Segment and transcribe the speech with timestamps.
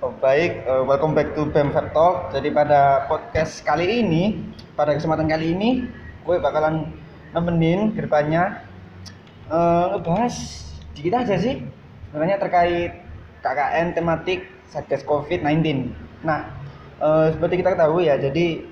[0.00, 2.32] Oh, baik, eh, welcome back to BEM Fab Talk.
[2.32, 4.32] Jadi pada podcast kali ini,
[4.72, 5.84] pada kesempatan kali ini,
[6.24, 6.88] gue bakalan
[7.36, 8.64] nemenin ke depannya
[9.52, 10.32] eh, ngebahas
[10.96, 11.60] dikit aja sih
[12.08, 12.96] sebenarnya terkait
[13.44, 15.92] KKN tematik Satgas COVID-19.
[16.24, 16.48] Nah,
[16.96, 18.64] eh, seperti kita ketahui ya, jadi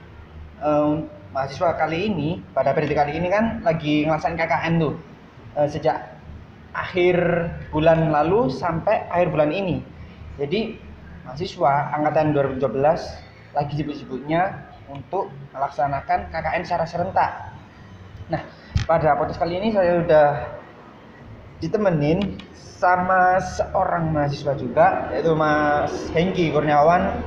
[0.64, 0.92] eh,
[1.36, 4.96] mahasiswa kali ini, pada periode kali ini kan lagi ngelaksanain KKN tuh
[5.60, 6.08] eh, sejak
[6.72, 7.20] akhir
[7.68, 9.84] bulan lalu sampai akhir bulan ini.
[10.40, 10.87] Jadi
[11.28, 12.72] mahasiswa angkatan 2017
[13.52, 17.32] lagi sibuk-sibuknya untuk melaksanakan KKN secara serentak.
[18.32, 18.40] Nah,
[18.88, 20.28] pada podcast kali ini saya udah
[21.60, 27.20] ditemenin sama seorang mahasiswa juga yaitu Mas Hengki Kurniawan.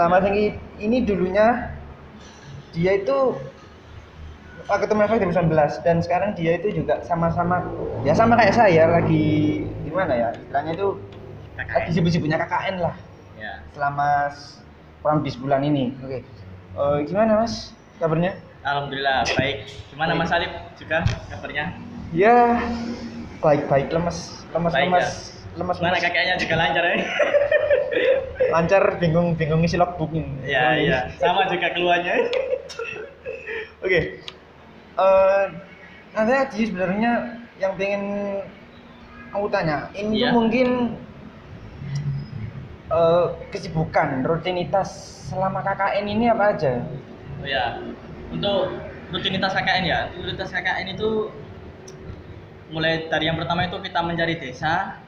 [0.00, 1.68] Nah, Mas Hengki ini dulunya
[2.72, 3.36] dia itu
[4.64, 7.60] waktu itu Maverick 2019 dan sekarang dia itu juga sama-sama
[8.08, 10.88] ya sama kayak saya lagi gimana ya istilahnya itu
[11.60, 12.96] lagi sibuk-sibuknya KKN lah.
[13.74, 14.30] Selama
[15.02, 16.18] kurang lebih sebulan ini oke
[16.74, 19.68] Eh, gimana mas kabarnya Alhamdulillah baik.
[19.92, 20.20] Gimana Baik.
[20.20, 21.64] Mas Alif juga kabarnya?
[22.10, 22.58] ya
[23.38, 25.08] baik-baik lemes lemes Baik, lemes
[25.54, 26.02] lemes Gimana lemes.
[26.02, 26.96] kakeknya juga lancar ya?
[28.54, 30.98] lancar bingung bingung ngisi logbook ini Iya iya.
[31.14, 32.14] Sama juga keluarnya.
[33.84, 34.00] Oke.
[34.94, 35.44] Eh
[36.10, 38.02] nanti sebenarnya yang pengen
[39.30, 40.30] aku tanya, ini tuh Iya.
[40.32, 40.68] mungkin
[42.92, 44.88] eh kesibukan, rutinitas
[45.32, 46.84] selama KKN ini apa aja?
[47.40, 47.80] Oh ya.
[48.28, 48.76] Untuk
[49.08, 50.00] rutinitas KKN ya.
[50.12, 51.32] Rutinitas KKN itu
[52.72, 55.00] mulai dari yang pertama itu kita mencari desa.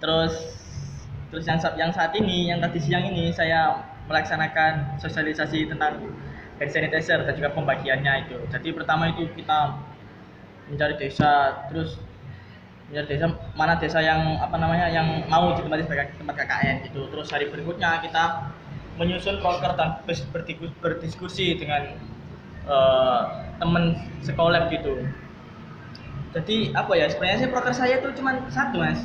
[0.00, 0.34] Terus
[1.30, 6.02] terus yang saat yang saat ini, yang tadi siang ini saya melaksanakan sosialisasi tentang
[6.58, 8.36] hand sanitizer dan juga pembagiannya itu.
[8.50, 9.78] Jadi pertama itu kita
[10.68, 11.96] mencari desa, terus
[12.90, 17.06] mencari desa mana desa yang apa namanya yang mau ditempati sebagai tempat KKN gitu.
[17.06, 18.50] Terus hari berikutnya kita
[18.98, 21.94] menyusun proker dan bers- berdiskus- berdiskusi dengan
[22.66, 23.20] eh,
[23.62, 23.94] teman
[24.26, 25.06] sekolah gitu.
[26.30, 29.02] Jadi apa ya sebenarnya sih proker saya itu cuma satu mas,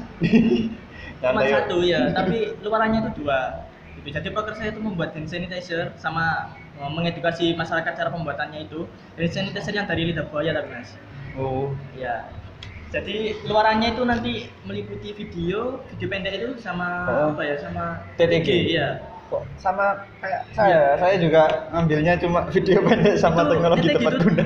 [1.21, 1.53] cuma Santai ya.
[1.57, 3.65] satu ya, tapi luarannya itu dua.
[4.01, 4.13] Gitu.
[4.13, 8.85] Jadi proker saya itu membuat hand sanitizer sama eh, mengedukasi masyarakat cara pembuatannya itu.
[9.17, 10.93] Hand sanitizer yang dari lidah buaya tapi mas.
[11.37, 12.29] Oh, Ya.
[12.95, 14.33] Jadi luarannya itu nanti
[14.63, 17.35] meliputi video, video pendek itu sama Oh.
[17.35, 17.83] apa ya sama
[18.15, 18.47] TTG.
[18.71, 18.89] Iya.
[19.25, 24.21] kok sama kayak saya, saya juga ngambilnya cuma video pendek sama Itu teknologi tepat itu-
[24.21, 24.45] guna.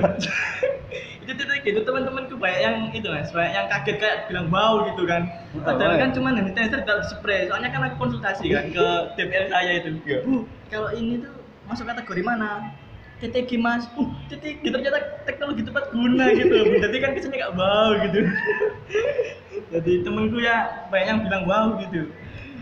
[1.22, 5.04] itu itu gitu teman-temanku banyak yang itu mas banyak yang kaget kayak bilang bau gitu
[5.04, 5.28] kan
[5.60, 6.16] padahal Oh, kan iya.
[6.16, 8.86] cuma hand sanitizer dan spray soalnya kan aku konsultasi kan ke
[9.20, 10.18] DPR saya itu Iya.
[10.24, 11.36] bu kalau ini tuh
[11.68, 12.72] masuk kategori mana
[13.20, 18.20] TTG mas, uh TTG ternyata teknologi tepat guna gitu jadi kan kesannya gak bau gitu
[19.72, 20.56] jadi temenku ya
[20.88, 22.08] banyak yang bilang bau gitu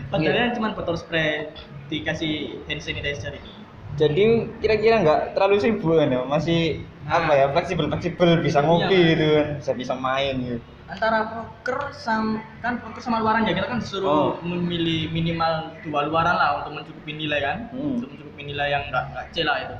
[0.07, 0.53] padahal Iya.
[0.53, 1.49] cuma botol spray
[1.87, 3.49] dikasih hand sanitizer ini
[3.95, 4.23] Jadi
[4.57, 6.23] kira-kira nggak terlalu sibuk kan ya?
[6.23, 9.09] Masih apa ya fleksibel fleksibel bisa ngopi Iya.
[9.11, 10.63] gitu kan, bisa bisa main gitu.
[10.87, 13.83] antara proker sama kan proker sama luaran ya kita kan Oh.
[13.83, 15.53] disuruh memilih minimal
[15.83, 17.99] dua luaran lah untuk mencukupi nilai kan Hmm.
[17.99, 19.75] untuk mencukupi nilai yang enggak enggak C lah itu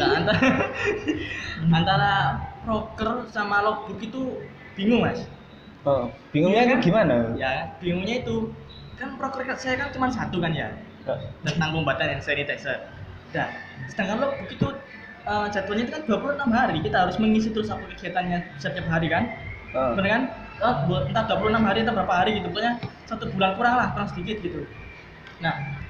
[0.00, 0.40] nah antara
[1.78, 2.12] antara
[2.64, 4.22] proker sama logbook itu
[4.74, 5.28] bingung mas
[5.84, 6.86] Oh, bingungnya Iya kan kan?
[6.88, 7.16] gimana?
[7.36, 8.56] ya bingungnya itu
[8.96, 10.68] kan proker saya kan cuma satu kan ya
[11.04, 11.12] Ya.
[11.44, 12.88] tentang pembuatan hand sanitizer
[13.36, 13.52] nah
[13.92, 14.68] sedangkan logbook itu
[15.28, 19.24] eh, jadwalnya itu kan 26 hari kita harus mengisi terus apa kegiatannya setiap hari kan
[19.76, 19.92] Oh.
[19.98, 20.22] bener kan
[20.64, 22.72] oh, bu- entah 26 hari atau berapa hari gitu pokoknya
[23.04, 24.64] satu bulan kurang lah kurang sedikit gitu
[25.42, 25.83] nah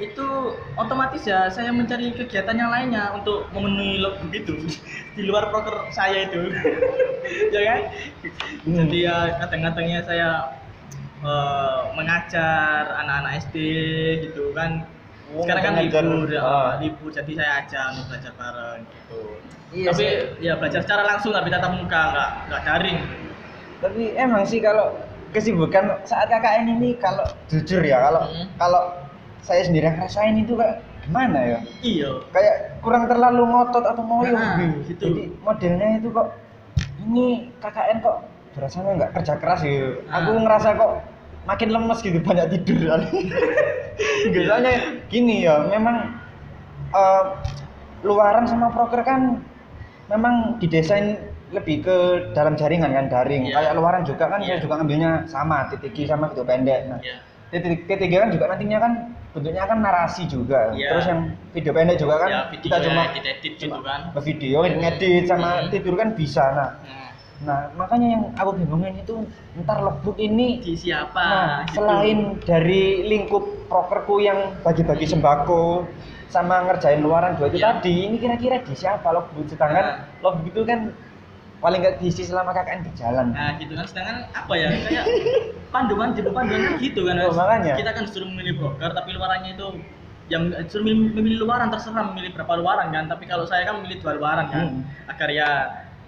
[0.00, 0.26] itu
[0.74, 4.54] otomatis ya saya mencari kegiatan yang lainnya untuk memenuhi logbook itu
[5.16, 6.40] di luar proker saya itu
[7.54, 7.80] ya kan
[8.60, 8.76] Hmm.
[8.76, 10.28] jadi ya kadang-kadangnya saya
[11.20, 13.56] eh, mengajar anak-anak SD
[14.22, 14.84] gitu kan
[15.30, 16.02] Oh, sekarang kan mengajar.
[16.02, 16.70] libur ya, Ah.
[16.76, 19.20] libur jadi saya ajak untuk belajar bareng gitu
[19.70, 20.10] Iya tapi sih.
[20.42, 22.98] ya belajar secara langsung tapi tatap muka nggak nggak daring
[23.78, 24.98] Tapi emang sih kalau
[25.30, 28.46] kesibukan saat KKN ini kalau jujur ya kalau Hmm.
[28.56, 28.82] kalau
[29.40, 31.58] saya sendiri yang ngerasain itu kayak gimana ya?
[31.80, 34.78] iya Kayak kurang terlalu ngotot atau ngoyo Nah, gitu.
[34.86, 35.04] gitu.
[35.08, 36.28] Jadi modelnya itu kok
[37.02, 37.26] ini
[37.58, 38.16] KKN kok
[38.52, 40.04] berasanya nggak kerja keras gitu.
[40.06, 40.20] Ah.
[40.20, 40.92] Aku ngerasa kok
[41.44, 43.00] makin lemes gitu banyak tidur.
[44.00, 44.74] Nggak, soalnya
[45.08, 46.16] gini ya, memang
[46.90, 47.24] eh,
[48.00, 49.40] luaran sama proker kan
[50.08, 51.20] memang didesain
[51.50, 51.96] lebih ke
[52.32, 53.44] dalam jaringan kan daring.
[53.44, 53.60] Iya.
[53.60, 54.62] Kayak luaran juga kan saya Iya.
[54.62, 56.80] juga ngambilnya sama TTG sama video pendek.
[56.88, 57.18] Nah, ya
[57.50, 58.92] T3 T3 kan juga nantinya kan
[59.30, 60.74] bentuknya kan narasi juga.
[60.74, 60.90] Iya.
[60.90, 64.58] Terus yang video pendek juga kan video kita cuma edit edit gitu kan ke video
[64.66, 65.68] ngedit sama Mhm.
[65.70, 66.44] tidur kan bisa.
[66.50, 66.98] Nah, Nah,
[67.40, 69.24] Nah, makanya yang aku bingungin itu
[69.56, 71.80] ntar logbook ini di siapa Nah, gitu.
[71.80, 75.88] selain dari lingkup prokerku yang bagi-bagi sembako
[76.28, 77.80] sama ngerjain luaran dua itu Iya.
[77.80, 79.48] tadi, ini kira-kira di siapa logbook?
[79.48, 80.20] Sedangkan Nah.
[80.20, 80.92] logbook itu kan
[81.60, 83.26] paling nggak diisi selama KKN berjalan.
[83.30, 83.72] nah gitu.
[83.72, 84.68] Kan sedangkan apa ya?
[84.82, 85.04] Kayak
[85.68, 87.74] panduan di panduan kan gitu kan Oh, makanya.
[87.76, 89.66] kita kan disuruh memilih broker tapi luarannya itu
[90.26, 93.04] yang disuruh memilih, memilih luaran terserah memilih berapa luaran kan.
[93.06, 94.82] Tapi kalau saya kan memilih dua luaran kan Hmm.
[95.06, 95.48] agar ya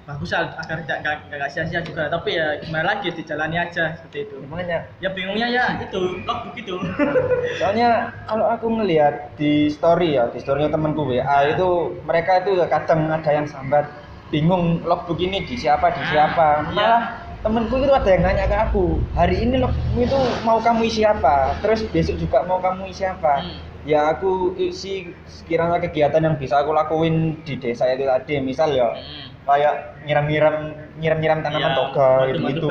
[0.03, 2.09] bagus agar tidak nggak- sia-sia juga.
[2.09, 4.37] Tapi ya gimana lagi dijalani aja seperti itu.
[4.49, 4.89] Makanya.
[4.99, 6.75] Ya bingungnya ya itu logbook itu.
[7.63, 11.69] Soalnya kalau aku ngelihat di story ya, di storynya temanku WA itu
[12.03, 13.87] mereka itu kadang ada yang sambat
[14.33, 16.47] bingung logbook ini di siapa di Ah, siapa.
[16.65, 16.73] iya.
[16.73, 17.03] Malah
[17.39, 21.53] temenku itu ada yang nanya ke aku, hari ini logbook itu mau kamu isi apa?
[21.61, 23.45] Terus besok juga mau kamu isi apa?
[23.45, 23.61] Hmm.
[23.83, 28.89] Ya aku isi sekiranya kegiatan yang bisa aku lakuin di desa itu tadi, misal ya
[28.89, 29.29] Hmm.
[29.43, 29.75] kayak
[30.07, 30.57] nyiram-nyiram
[30.97, 32.69] nyiram-nyiram tanaman Iya, toga gitu gitu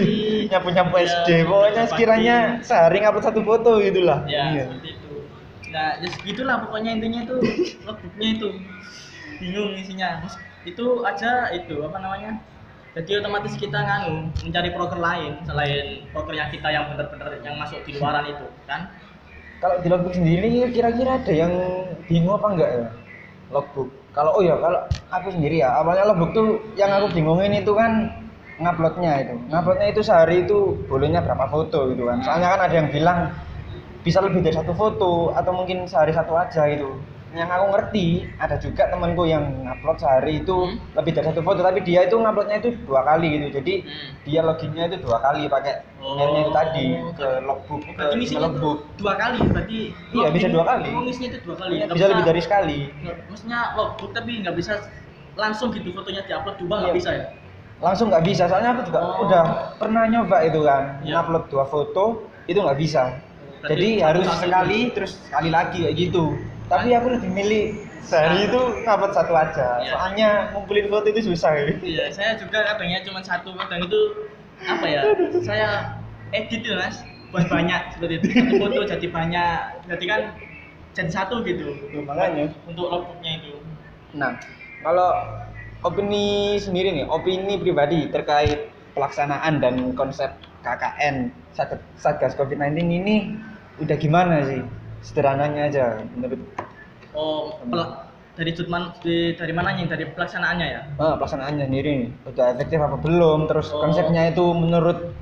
[0.50, 4.64] nyapu-nyapu Iya, SD pokoknya sekiranya sehari ngupload satu foto gitulah ya Iya.
[4.72, 5.12] seperti itu
[5.68, 7.34] nah ya segitulah pokoknya intinya itu
[7.86, 8.48] logbooknya itu
[9.36, 10.24] bingung isinya
[10.64, 12.40] itu aja itu apa namanya?
[12.94, 17.82] Jadi otomatis kita nganu mencari broker lain selain broker yang kita yang benar-benar yang masuk
[17.84, 18.88] di luaran itu kan?
[19.58, 21.52] Kalau di logbook sendiri kira-kira ada yang
[22.06, 22.88] bingung apa enggak ya?
[23.50, 23.88] Logbook.
[24.14, 24.80] Kalau oh ya kalau
[25.10, 28.14] aku sendiri ya awalnya logbook tuh yang aku bingungin itu kan
[28.62, 29.34] nguploadnya itu.
[29.50, 32.22] Nguploadnya itu sehari itu bolehnya berapa foto gitu kan.
[32.22, 33.18] Soalnya kan ada yang bilang
[34.06, 36.94] bisa lebih dari satu foto atau mungkin sehari satu aja gitu
[37.34, 40.78] yang aku ngerti ada juga temanku yang ngupload sehari itu Hmm.
[40.94, 44.10] lebih dari satu foto tapi dia itu nguploadnya itu dua kali gitu jadi Hmm.
[44.22, 46.14] dia loginnya itu dua kali pakai Oh.
[46.14, 49.78] mailnya itu tadi ke logbook ke berarti ngisinya itu logbook dua kali berarti
[50.12, 50.88] Iya, bisa dua kali.
[50.88, 52.78] oh, ngisinya itu dua kali nggak bisa lebih dari sekali
[53.26, 54.72] maksudnya logbook tapi nggak bisa
[55.34, 56.96] langsung gitu fotonya diupload dua nggak Iya.
[56.96, 57.26] bisa ya
[57.76, 59.26] langsung nggak bisa soalnya aku juga Oh.
[59.26, 59.42] udah
[59.74, 61.18] pernah nyoba itu kan Iya.
[61.18, 62.04] ngupload dua foto
[62.44, 63.02] itu nggak bisa
[63.58, 66.24] Berarti jadi harus kali sekali terus sekali lagi kayak gitu
[66.64, 67.64] tapi aku lebih milih
[68.00, 69.92] sehari itu ngupload satu aja Iya.
[69.96, 71.72] soalnya ngumpulin foto itu susah gitu.
[71.84, 74.00] Iya, saya juga kadangnya cuma satu kadang itu
[74.64, 75.02] apa ya?
[75.40, 75.68] Saya
[76.32, 77.00] edit tuh mas,
[77.32, 78.26] buat banyak seperti itu.
[78.32, 79.56] Satu foto jadi banyak,
[79.88, 80.20] jadi kan
[80.92, 81.74] jadi satu gitu.
[81.90, 83.60] Tuh, makanya Untuk logbooknya itu.
[84.14, 84.36] Nah,
[84.80, 85.10] kalau
[85.82, 90.32] opini sendiri nih, opini pribadi terkait pelaksanaan dan konsep
[90.62, 93.36] KKN Sat- Satgas COVID-19 ini
[93.76, 94.62] udah gimana sih?
[95.04, 95.84] Sederhananya aja
[96.16, 96.40] menurut
[97.14, 97.94] Oh, pel-
[98.34, 99.86] dari Jutman di, dari mananya?
[99.86, 100.80] Dari pelaksanaannya ya?
[100.98, 103.46] ah, pelaksanaannya sendiri nih, udah efektif apa belum?
[103.46, 103.78] Terus Oh.
[103.78, 105.14] konsepnya itu menurut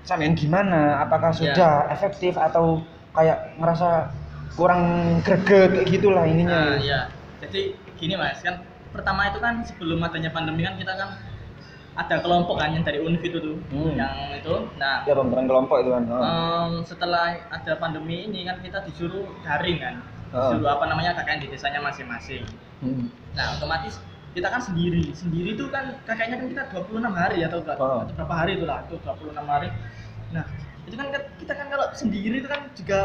[0.00, 1.04] sampean gimana?
[1.04, 1.52] Apakah Ya.
[1.52, 2.80] sudah efektif atau
[3.12, 4.08] kayak ngerasa
[4.56, 4.82] kurang
[5.20, 6.60] greget kayak gitulah Nah, ininya?
[6.80, 7.00] iya.
[7.44, 11.12] Jadi gini mas, kan pertama itu kan sebelum adanya pandemi kan kita kan
[11.96, 13.92] ada kelompok kan yang dari UNIF itu tuh, Hmm.
[13.94, 14.52] yang itu.
[14.76, 16.02] Nah, Ya pemberan kelompok itu kan.
[16.06, 16.20] oh.
[16.20, 20.52] Em, setelah ada pandemi ini kan kita disuruh daring kan Oh.
[20.52, 22.44] disuruh apa namanya KKN di desanya masing-masing
[22.76, 23.08] Hmm.
[23.32, 23.96] nah otomatis
[24.30, 28.04] kita kan sendiri sendiri itu kan KKN-nya kan kita 26 hari atau, berapa- Oh.
[28.06, 29.68] berapa hari itu lah itu 26 hari
[30.28, 30.44] nah
[30.82, 31.06] itu kan
[31.38, 33.00] kita kan kalau sendiri itu kan juga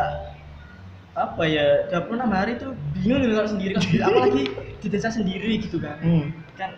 [1.11, 4.43] apa ya 26 hari itu bingung gitu kalau sendiri kan apalagi
[4.77, 6.25] di desa sendiri gitu kan Hmm.
[6.53, 6.75] kan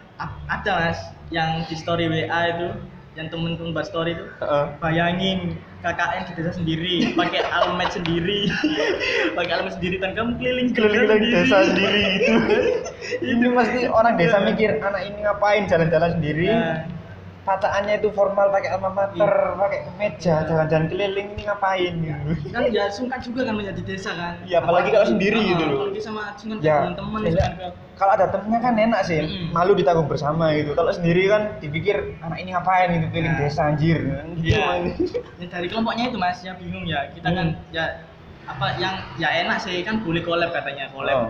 [0.47, 0.99] ada mas
[1.33, 2.67] yang di story WA itu
[3.13, 4.65] yang temen-temen buat story itu Heeh.
[4.81, 8.47] bayangin KKN di desa sendiri pakai almet sendiri.
[9.37, 12.01] Pakai almet sendiri dan kamu keliling keliling desa sendiri.
[12.17, 12.33] itu
[13.21, 14.45] ini pasti orang desa Iya.
[14.47, 15.63] mikir anak ini ngapain?
[15.67, 16.47] Jalan-jalan sendiri.
[16.49, 16.87] Nah,
[17.43, 19.59] pataannya itu formal pakai alma mater Iya.
[19.59, 24.33] pakai kemeja jalan-jalan keliling ini ngapain gitu kan ya sungkan juga kan menjadi desa kan
[24.41, 25.75] Iya, apalagi kalau sendiri Ah, gitu loh.
[25.83, 27.29] apalagi sama sungkan Ya, dengan teman iya.
[27.29, 29.47] sungkan ke kalau ada temennya kan enak sih Mm-mm.
[29.51, 33.41] malu ditanggung bersama gitu kalau sendiri kan dipikir anak ini ngapain gitu keliling Nah.
[33.41, 34.65] desa anjir gitu Iya.
[34.81, 35.11] Mas.
[35.37, 37.75] Ya, dari kelompoknya itu mas ya bingung ya kita kan Hmm.
[37.75, 37.85] ya
[38.43, 41.29] apa yang ya enak sih kan boleh collab katanya collab Oh.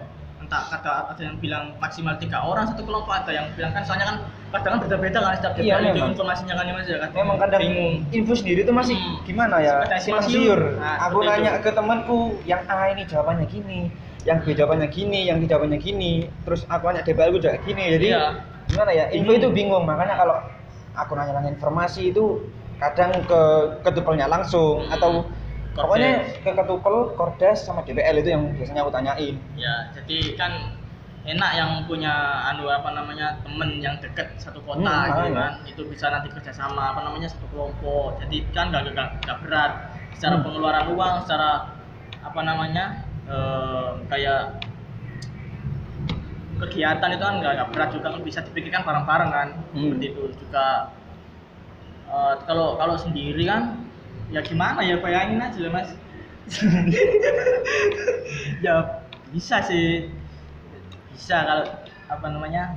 [0.64, 4.18] Kata ada yang bilang maksimal tiga orang satu kelompok ada yang bilang kan soalnya kan
[4.52, 6.10] kadang kan beda-beda kan setiap Iya, itu memang.
[6.12, 9.18] informasinya kan mas ya kan memang kadang bingung info sendiri tuh masih Hmm.
[9.24, 10.60] gimana ya simpang siur.
[10.76, 11.64] Nah, aku nanya itu.
[11.64, 13.80] ke temanku yang A ini jawabannya gini
[14.24, 17.84] yang B jawabannya gini yang C jawabannya gini terus aku nanya DPL gue juga gini
[17.92, 18.24] jadi Iya.
[18.66, 19.40] gimana ya info Bingung.
[19.42, 20.38] itu bingung makanya kalau
[20.94, 22.46] aku nanya-nanya informasi itu
[22.78, 23.42] kadang ke
[23.82, 24.94] ketupelnya langsung Hmm.
[24.94, 25.12] atau.
[25.74, 29.36] Pokoknya ke ketupel kordes sama DPL itu yang biasanya aku tanyain.
[29.58, 30.52] Ya jadi kan
[31.24, 32.12] enak yang punya
[32.46, 35.40] anu apa namanya temen yang deket satu kota Hmm, gitu makanya.
[35.40, 35.54] kan.
[35.66, 38.20] Itu bisa nanti kerjasama apa namanya satu kelompok.
[38.22, 39.72] Jadi kan gak, gak, gak berat.
[40.14, 40.46] Secara Hmm.
[40.46, 41.74] pengeluaran uang secara
[42.22, 42.86] apa namanya
[43.24, 44.60] eh, kayak
[46.60, 48.08] kegiatan itu kan gak, gak berat juga.
[48.12, 49.48] Kan bisa dipikirkan bareng-bareng kan.
[49.74, 49.80] Hmm.
[49.90, 50.92] seperti itu juga.
[52.06, 53.80] Eh, kalau kalau sendiri kan
[54.32, 54.80] ya gimana?
[54.80, 55.90] Ya bayangin aja lah mas.
[58.64, 60.08] Ya bisa sih.
[61.12, 61.66] Bisa kalau
[62.10, 62.74] apa namanya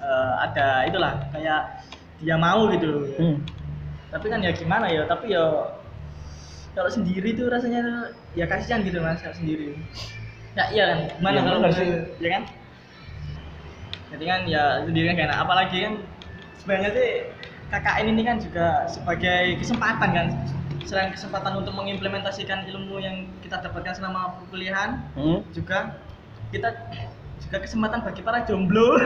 [0.00, 1.82] eh, ada itulah kayak
[2.20, 3.12] dia mau gitu.
[3.20, 3.38] Hmm.
[4.06, 5.04] tapi kan ya gimana ya?
[5.04, 5.44] Tapi ya
[6.72, 9.76] kalau sendiri tuh rasanya ya kasihan gitu mas kalau sendiri.
[10.56, 10.98] Ya iya kan?
[11.20, 11.88] Gimana Iya, kalau sih.
[12.22, 12.42] ya kan?
[14.14, 15.16] Jadi kan ya sendiri kan.
[15.28, 15.94] Enak apalagi kan
[16.62, 17.10] sebenarnya sih
[17.66, 20.26] KKN ini kan juga sebagai kesempatan kan
[20.86, 25.42] selain kesempatan untuk mengimplementasikan ilmu yang kita dapatkan selama perkuliahan Hmm.
[25.50, 25.98] juga
[26.48, 26.70] kita
[27.38, 28.94] juga kesempatan bagi para jomblo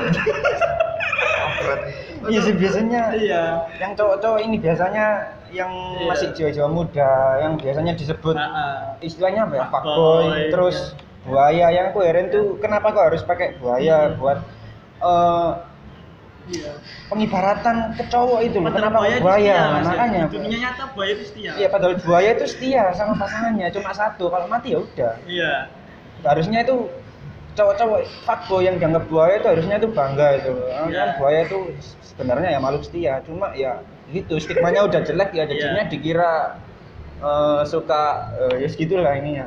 [2.23, 5.05] Iya sih biasanya iya yang cowok-cowok ini biasanya
[5.51, 6.07] yang Iya.
[6.07, 7.11] masih jiwa-jiwa muda
[7.41, 8.79] yang biasanya disebut Nah, ah.
[9.01, 10.77] istilahnya apa ya Fuckboy, fuckboy terus
[11.21, 14.17] buaya yang aku heran tuh kenapa kok harus pakai buaya Hmm.
[14.17, 14.39] buat
[15.01, 15.51] eh,
[16.51, 16.73] iya.
[17.09, 18.59] Pengibaratan ke cowok itu.
[18.59, 19.39] Padahal kenapa buaya buaya?
[19.39, 19.83] setia, ya.
[19.87, 20.23] makanya.
[20.29, 21.51] Dunia nyata buaya itu setia.
[21.57, 24.25] Iya padahal buaya itu setia sama pasangannya cuma satu.
[24.29, 25.15] Kalau mati ya udah.
[25.25, 25.55] Iya.
[26.21, 26.77] Harusnya itu
[27.51, 30.53] cowok-cowok fuckboy yang dianggap buaya itu harusnya itu bangga itu.
[30.71, 30.99] Ah, Iya.
[30.99, 31.59] kan buaya itu
[32.05, 35.91] sebenarnya ya makhluk setia cuma ya gitu stigmanya udah jelek ya jadinya Iya.
[35.91, 36.33] dikira
[37.21, 38.03] eh, suka
[38.39, 39.47] eh, ya segitulah ininya.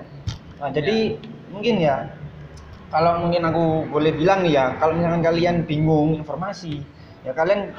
[0.61, 1.17] Nah jadi
[1.49, 2.09] mungkin ya
[2.93, 6.85] kalau mungkin aku boleh bilang nih ya kalau misalkan kalian bingung informasi
[7.23, 7.71] ya kalian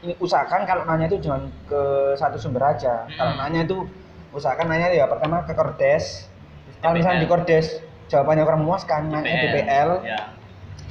[0.00, 1.82] ini usahakan kalau nanya itu jangan ke
[2.14, 3.08] satu sumber aja.
[3.10, 3.40] Kalau Hmm.
[3.40, 3.88] nanya itu
[4.30, 6.28] usahakan nanya ya pertama ke kordes
[6.82, 7.66] kalau misalnya di kordes
[8.06, 10.20] jawabannya kurang memuaskan nanya DPL ya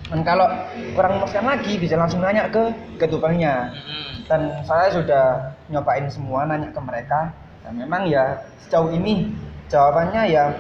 [0.10, 0.48] dan kalau
[0.94, 4.26] kurang memuaskan lagi bisa langsung nanya ke ketuanya Mm-mm.
[4.26, 5.26] dan saya sudah
[5.68, 7.34] nyobain semua nanya ke mereka.
[7.64, 9.32] Dan memang ya sejauh ini
[9.68, 10.52] jawabannya ya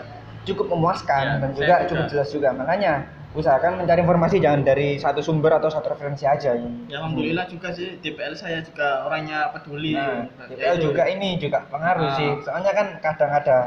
[0.43, 1.75] cukup memuaskan Ya, dan juga.
[1.83, 2.49] cukup jelas juga.
[2.55, 6.69] Makanya usahakan mencari informasi jangan dari satu sumber atau satu referensi aja ya
[7.01, 10.83] alhamdulillah juga sih DPL saya juga orangnya peduli Nah, Ya, DPL itu.
[10.87, 12.15] juga ini juga pengaruh Ah.
[12.15, 12.29] sih.
[12.45, 13.57] Soalnya kan kadang ada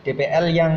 [0.00, 0.72] DPL yang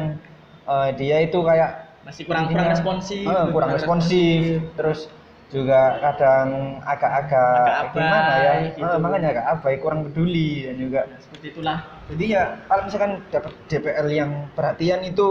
[0.64, 1.72] eh, dia itu kayak
[2.04, 4.40] masih kurang kurang intinya, responsif eh, kurang responsif,
[4.76, 5.00] terus
[5.48, 6.48] juga kadang
[6.84, 8.52] agak-agak Agak gimana ya?
[8.58, 8.84] abai, gitu.
[8.84, 11.00] Eh, makanya agak abai, kurang peduli dan juga.
[11.08, 11.78] Ya, seperti itulah
[12.12, 15.28] Jadi ya kalau misalkan dapat DPL yang perhatian itu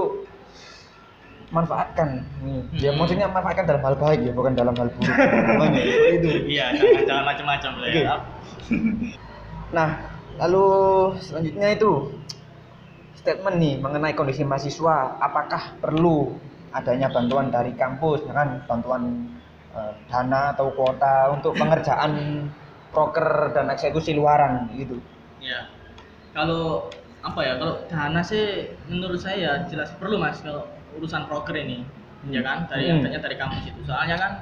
[1.53, 2.09] manfaatkan.
[2.43, 2.99] Nih, ya Hmm.
[2.99, 5.17] maksudnya manfaatkan dalam hal baik ya, bukan dalam hal buruk.
[5.61, 5.83] Makanya
[6.17, 6.29] itu.
[6.49, 8.15] iya jangan jangan macam-macam lah ya
[9.73, 9.89] Nah,
[10.41, 10.67] lalu
[11.21, 11.91] selanjutnya itu
[13.17, 16.35] statement nih mengenai kondisi mahasiswa, apakah perlu
[16.73, 19.29] adanya bantuan dari kampus, ya kan bantuan
[19.73, 22.13] eh, dana atau kuota untuk pengerjaan
[22.93, 25.01] proker dan eksekusi luaran gitu.
[25.41, 25.65] ya
[26.37, 26.93] kalau
[27.25, 31.85] apa ya kalau dana sih menurut saya jelas perlu mas kalau urusan proker ini
[32.25, 33.01] ya kan dari Hmm.
[33.01, 34.33] adanya dari kampus itu soalnya kan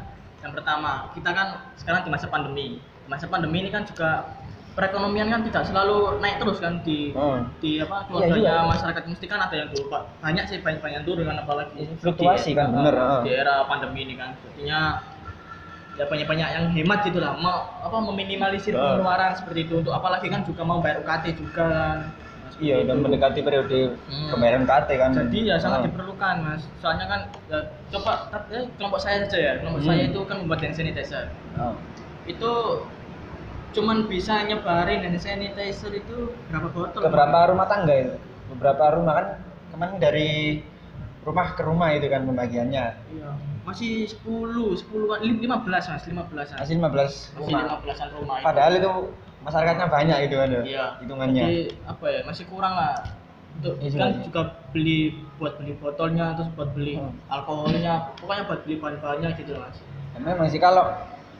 [0.40, 2.66] yang pertama kita kan sekarang di masa pandemi
[3.06, 4.28] masa pandemi ini kan juga
[4.70, 7.48] perekonomian kan tidak selalu naik terus kan di Hmm.
[7.58, 8.70] di apa Iya keluarganya juga.
[8.70, 12.50] masyarakat mesti kan ada yang turun banyak sih banyak banyak yang turun kan apalagi fluktuasi
[12.54, 13.20] kan, uh, bener, uh.
[13.20, 14.80] di era pandemi ini kan jadinya
[15.96, 18.80] ya banyak banyak yang hemat gitu lah mau apa meminimalisir Uh.
[18.94, 21.98] pengeluaran seperti itu untuk apalagi kan juga mau bayar UKT juga kan
[22.60, 23.02] Iya, dan itu.
[23.02, 24.28] mendekati periode Hmm.
[24.30, 25.10] pembayaran KT kan.
[25.16, 25.84] jadi ya sangat Ah.
[25.88, 27.58] diperlukan mas soalnya kan ya,
[27.90, 28.12] coba
[28.52, 29.88] eh, kelompok saya saja ya kelompok Hmm.
[29.88, 31.24] saya itu kan membuat hand sanitizer
[31.54, 31.72] Ah.
[32.24, 32.52] itu
[33.70, 38.14] cuman bisa nyebarin hand sanitizer itu berapa botol beberapa rumah tangga itu.
[38.50, 39.26] Beberapa rumah kan
[39.70, 40.30] kemarin dari
[41.20, 42.86] rumah ke rumah itu kan pembagiannya.
[43.10, 43.30] Iya.
[43.62, 47.62] Masih 10, 10 15 Mas, 15 Hasil 15 Masih rumah.
[47.78, 48.36] 15-an rumah.
[48.42, 48.90] Padahal itu
[49.40, 50.86] masyarakatnya banyak itu kan ya, iya.
[51.00, 51.44] hitungannya.
[51.44, 52.20] Jadi apa ya?
[52.24, 52.94] Masih kurang lah.
[53.50, 54.22] Untuk Iya, kan iya.
[54.24, 54.98] juga beli
[55.36, 57.12] buat beli botolnya terus buat beli Hmm.
[57.28, 59.76] alkoholnya, pokoknya buat beli bahan-bahannya gitu Mas.
[60.14, 60.84] Dan memang sih kalau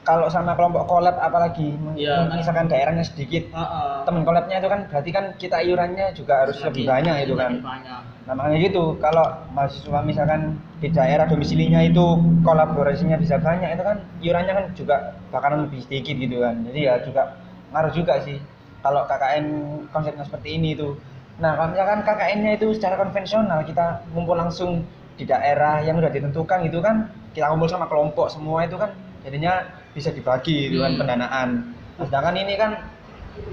[0.00, 2.33] kalau sama kelompok collab apalagi kan.
[2.33, 4.00] misalkan daerahnya sedikit Heeh.
[4.09, 8.00] teman collabnya itu kan berarti kan kita iurannya juga harus lebih banyak itu kan banyak.
[8.25, 13.97] nah makanya gitu kalau mahasiswa misalkan di daerah domisilinya itu kolaborasinya bisa banyak itu kan
[14.25, 14.97] iurannya kan juga
[15.28, 17.23] bakalan lebih sedikit gitu kan jadi ya juga
[17.71, 18.39] ngaruh juga sih
[18.81, 19.45] kalau KKN
[19.89, 20.97] konsepnya seperti ini tuh
[21.37, 24.85] nah kalau misalkan KKN-nya itu secara konvensional kita ngumpul langsung
[25.15, 29.65] di daerah yang udah ditentukan gitu kan kita ngumpul sama kelompok semua itu kan jadinya
[29.91, 31.00] bisa dibagi gitu kan Hmm.
[31.00, 31.49] pendanaan
[31.97, 32.71] Nah, sedangkan ini kan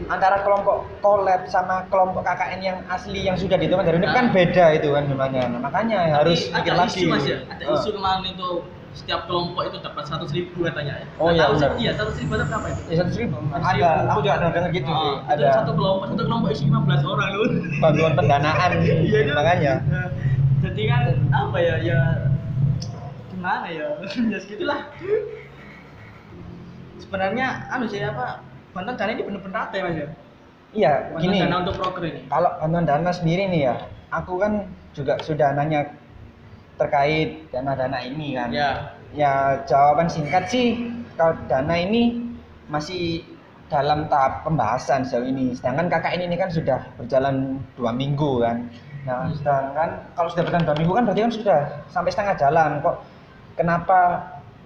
[0.08, 4.34] antara kelompok collab sama kelompok KKN yang asli yang sudah ditentukan dari ini kan Nah.
[4.34, 7.64] beda itu kan namanya nah, makanya harus Tapi pikir ada lagi isu Mas ya, ada
[7.64, 7.76] Eh.
[7.76, 8.50] isu kemarin itu
[8.98, 11.06] setiap kelompok itu dapat 100 ribu katanya ya.
[11.16, 11.78] Oh, iya, tahu.
[11.78, 12.82] Iya, 100 ribu itu berapa itu?
[12.88, 16.06] ya satu ribu 100 ada aku juga ada dengar gitu Ah, sih ada satu kelompok,
[16.10, 17.50] satu kelompok isi 15 orang loh.
[17.78, 18.70] bantuan pendanaan
[19.08, 19.32] Iya, itu.
[19.32, 19.74] makanya
[20.66, 22.00] jadi kan apa ya ya
[23.30, 23.86] gimana ya
[24.34, 24.80] ya segitulah
[26.98, 28.42] sebenarnya anu sih apa
[28.74, 30.08] bantuan dana ini bener-bener rata ya mas ya
[30.74, 32.22] iya Bantuan gini dana untuk proker ini.
[32.28, 33.76] kalau bantuan dana sendiri nih ya
[34.10, 35.94] aku kan juga sudah nanya
[36.78, 38.50] terkait dana-dana ini kan.
[38.54, 38.72] Ya.
[39.12, 39.34] ya
[39.66, 42.22] jawaban singkat sih kalau dana ini
[42.70, 43.26] masih
[43.68, 45.52] dalam tahap pembahasan sejauh ini.
[45.58, 48.70] Sedangkan KKN ini kan sudah berjalan dua minggu kan.
[49.04, 49.36] Nah Hmm.
[49.40, 51.60] sedangkan kalau sudah berjalan dua minggu kan berarti kan sudah
[51.92, 52.70] sampai setengah jalan.
[52.80, 52.98] Kok
[53.60, 54.00] kenapa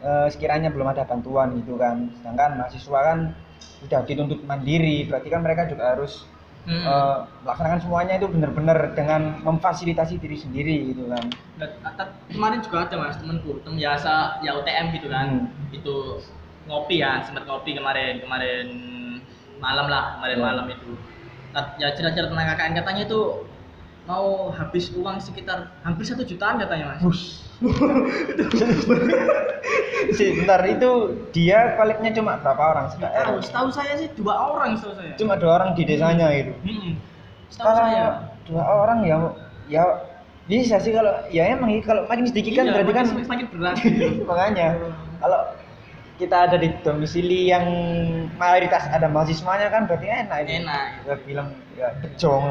[0.01, 2.10] eh, sekiranya belum ada bantuan gitu kan.
[2.22, 3.20] Sedangkan mahasiswa kan
[3.82, 6.25] sudah dituntut mandiri berarti kan mereka juga harus
[6.62, 6.86] Hmm.
[6.86, 11.25] eh, melaksanakan semuanya itu benar-benar dengan memfasilitasi diri sendiri gitu kan
[12.30, 15.74] kemarin juga ada mas temanku temen biasa ya UTM gitu kan Hmm.
[15.74, 15.96] itu
[16.70, 18.68] ngopi ya sempat ngopi kemarin kemarin
[19.58, 20.44] malam lah kemarin Ya.
[20.53, 20.91] malam itu
[21.82, 23.20] ya cerita-cerita tentang KKN katanya itu
[24.06, 27.40] mau habis uang sekitar hampir satu jutaan katanya mas Bus.
[30.18, 30.89] sih bentar itu
[31.32, 32.86] dia koleknya cuma berapa orang?
[32.89, 33.12] Sih Kak?
[33.13, 35.13] tahu setahu saya sih dua orang setahu saya.
[35.15, 36.53] Cuma dua orang di desanya itu.
[36.65, 36.98] Hmm.
[37.53, 38.06] setahu saya.
[38.50, 39.15] dua orang ya
[39.70, 39.84] ya
[40.50, 43.75] bisa sih kalau ya emang kalau makin sedikit kan Iya, berarti kan makin- berat.
[44.30, 44.68] Makanya
[45.22, 45.41] kalau
[46.18, 47.65] kita ada di domisili yang
[48.36, 50.51] mayoritas ada mahasiswanya kan berarti enak itu.
[50.65, 50.86] Enak.
[51.01, 51.88] Kita bilang ya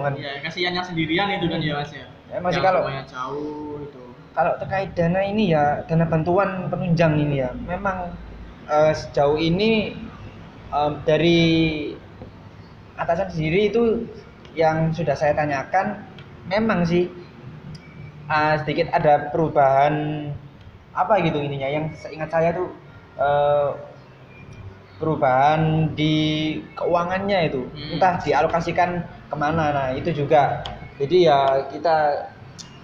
[0.01, 0.13] kan.
[0.17, 2.07] Ya kasihan yang sendirian itu kan ya mas ya.
[2.31, 4.03] Ya, masih Yang kalau- jauh itu
[4.37, 8.15] kalau terkait dana ini ya dana bantuan penunjang ini ya memang
[8.71, 9.71] eh, sejauh ini
[10.71, 11.41] em, dari
[13.01, 13.83] atasan sendiri itu
[14.55, 16.05] yang sudah saya tanyakan
[16.51, 17.09] memang sih
[18.31, 19.95] eh, sedikit ada perubahan
[20.95, 21.69] apa gitu ininya.
[21.71, 22.69] Yang seingat saya tuh
[23.19, 23.71] eh,
[25.01, 26.15] perubahan di
[26.77, 27.97] keuangannya itu Hmm.
[27.97, 28.91] entah dialokasikan
[29.31, 29.65] ke mana.
[29.73, 30.61] Nah itu juga.
[31.01, 31.97] Jadi ya kita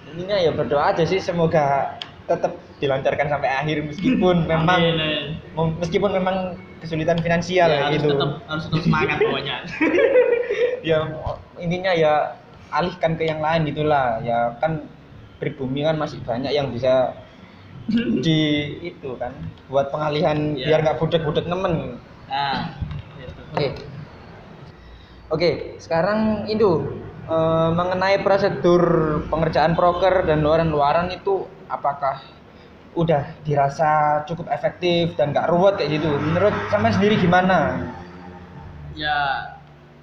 [0.06, 1.96] ininya ya berdoa aja sih semoga
[2.26, 5.78] tetap dilancarkan sampai akhir meskipun memang Amin.
[5.80, 6.36] meskipun memang
[6.82, 9.56] kesulitan finansial Ya, harus gitu tetap harus tetap semangat pokoknya
[10.88, 10.98] ya
[11.56, 12.12] intinya ya
[12.70, 14.90] alihkan ke yang lain gitulah ya kan
[15.40, 17.16] pribumi kan masih banyak yang bisa
[18.20, 18.40] di
[18.82, 19.32] itu kan
[19.70, 20.74] buat pengalihan Ya.
[20.74, 22.74] biar nggak budek-budek nemen nah
[23.16, 23.40] gitu.
[23.54, 23.68] oke
[25.30, 28.82] oke sekarang itu eh, mengenai prosedur
[29.26, 31.34] pengerjaan proker dan luaran-luaran itu
[31.66, 32.22] apakah
[32.92, 33.90] udah dirasa
[34.24, 37.76] cukup efektif dan nggak ruwet kayak gitu menurut sama sendiri gimana
[38.96, 39.44] ya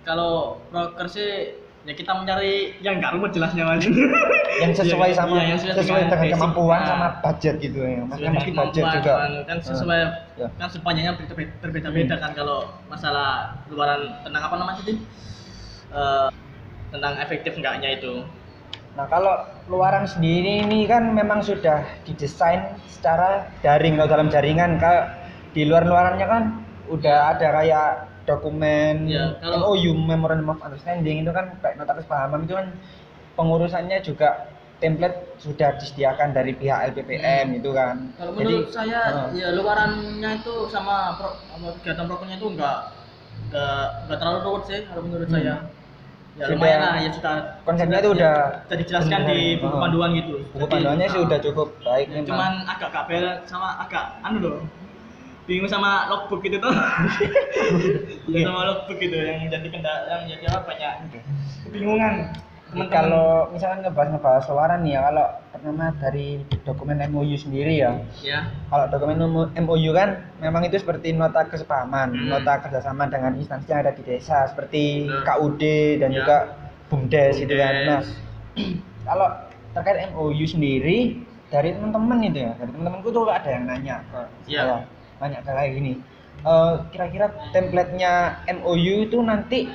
[0.04, 3.82] kalau broker sih ya kita mencari yang nggak rumit jelasnya mas
[4.62, 6.34] yang sesuai Iya, sama iya, yang sesuai sesuai dengan basic.
[6.38, 6.88] kemampuan Nah.
[6.88, 10.00] sama budget gitu ya dengan budget juga kan sesuai
[10.38, 10.48] ya.
[10.54, 13.30] kan sepanjangnya berbeda- berbeda-beda kan kalau masalah
[13.68, 15.02] luaran tentang apa namanya itu
[15.94, 16.28] Eh,
[16.94, 18.22] tentang efektif enggaknya itu.
[18.94, 19.34] Nah kalau
[19.66, 23.98] luaran sendiri ini kan memang sudah didesain secara daring.
[23.98, 25.10] Kalau dalam jaringan kalau
[25.52, 26.44] di luar-luarannya kan
[26.88, 27.90] udah ada kayak
[28.24, 32.68] dokumen Ya, kalau- MOU Memorandum of Understanding itu kan kayak nota kesepahaman itu kan
[33.34, 38.14] pengurusannya juga template sudah disediakan dari pihak LPPM itu kan.
[38.14, 41.40] kalau Jadi, menurut saya eh, ya luarannya itu sama pro,
[41.80, 42.78] kegiatan prokernya itu enggak
[43.50, 45.36] enggak enggak terlalu ruwet sih kalau menurut Hmm.
[45.36, 45.56] saya
[46.34, 47.62] ya lumayan lah ya sudah.
[47.62, 50.36] konsepnya itu udah sudah dijelaskan di buku panduan gitu.
[50.50, 54.58] Buku panduannya sih ah, udah cukup baik ya, cuman agak kabel sama agak anu loh.
[55.43, 56.72] Bingung sama logbook gitu tuh.
[58.48, 60.93] Sama logbook gitu yang jadi kendala yang jadi apa banyak
[61.67, 62.32] kebingungan
[62.74, 66.28] Ini teman-teman kalau misalkan ngebahas ngebahas luaran nih ya kalau pertama dari
[66.64, 69.22] dokumen MOU sendiri ya ya kalau dokumen
[69.56, 72.30] MOU kan memang itu seperti nota kesepahaman Hmm.
[72.30, 75.06] nota kerjasama dengan instansi yang ada di desa seperti.
[75.22, 75.62] KUD
[75.98, 76.18] dan Ya.
[76.18, 76.38] juga
[76.90, 78.02] BUMDes gitu kan nah
[79.08, 79.28] kalau
[79.72, 84.82] terkait MOU sendiri dari teman-teman itu ya dari teman-temanku tuh ada yang nanya ke Ya.
[85.22, 85.94] saya ke kayak gini
[86.42, 89.70] "Eh, kira-kira template-nya MOU itu nanti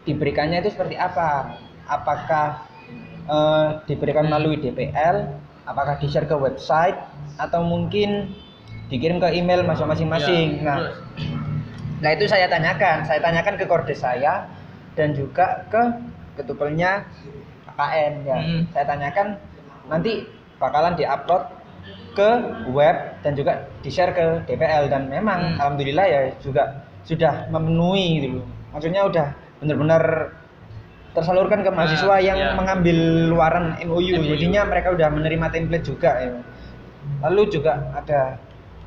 [0.00, 1.56] diberikannya itu seperti apa
[1.90, 2.62] apakah
[3.26, 5.26] eh, diberikan melalui DPL
[5.66, 6.96] apakah di share ke website
[7.36, 8.30] atau mungkin
[8.90, 10.98] dikirim ke email masing-masing Ya, nah terus.
[12.00, 14.48] Nah itu saya tanyakan, saya tanyakan ke kordes saya
[14.96, 15.82] dan juga ke
[16.40, 17.04] ketupelnya
[17.68, 18.38] KKN ya.
[18.40, 18.62] Hmm.
[18.72, 19.26] Saya tanyakan
[19.86, 20.24] nanti
[20.56, 21.44] bakalan diupload
[22.16, 22.28] ke
[22.72, 25.56] web dan juga di share ke DPL dan memang Hmm.
[25.60, 28.40] alhamdulillah ya juga sudah memenuhi gitu.
[28.74, 29.26] Maksudnya udah
[29.60, 30.02] benar-benar
[31.10, 32.50] tersalurkan ke mahasiswa Nah, yang ya.
[32.54, 32.96] mengambil
[33.26, 33.98] luaran MOU.
[34.14, 34.30] MOU.
[34.30, 36.30] Jadinya mereka udah menerima template juga ya.
[37.20, 38.38] Lalu juga ada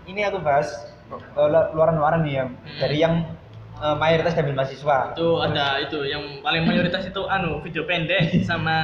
[0.03, 0.67] ini aku bahas
[1.11, 2.45] eh, luaran-luaran nih ya
[2.77, 3.27] dari yang
[3.75, 4.97] eh, mayoritas diambil mahasiswa.
[5.11, 8.75] itu ada itu yang paling mayoritas itu anu video pendek sama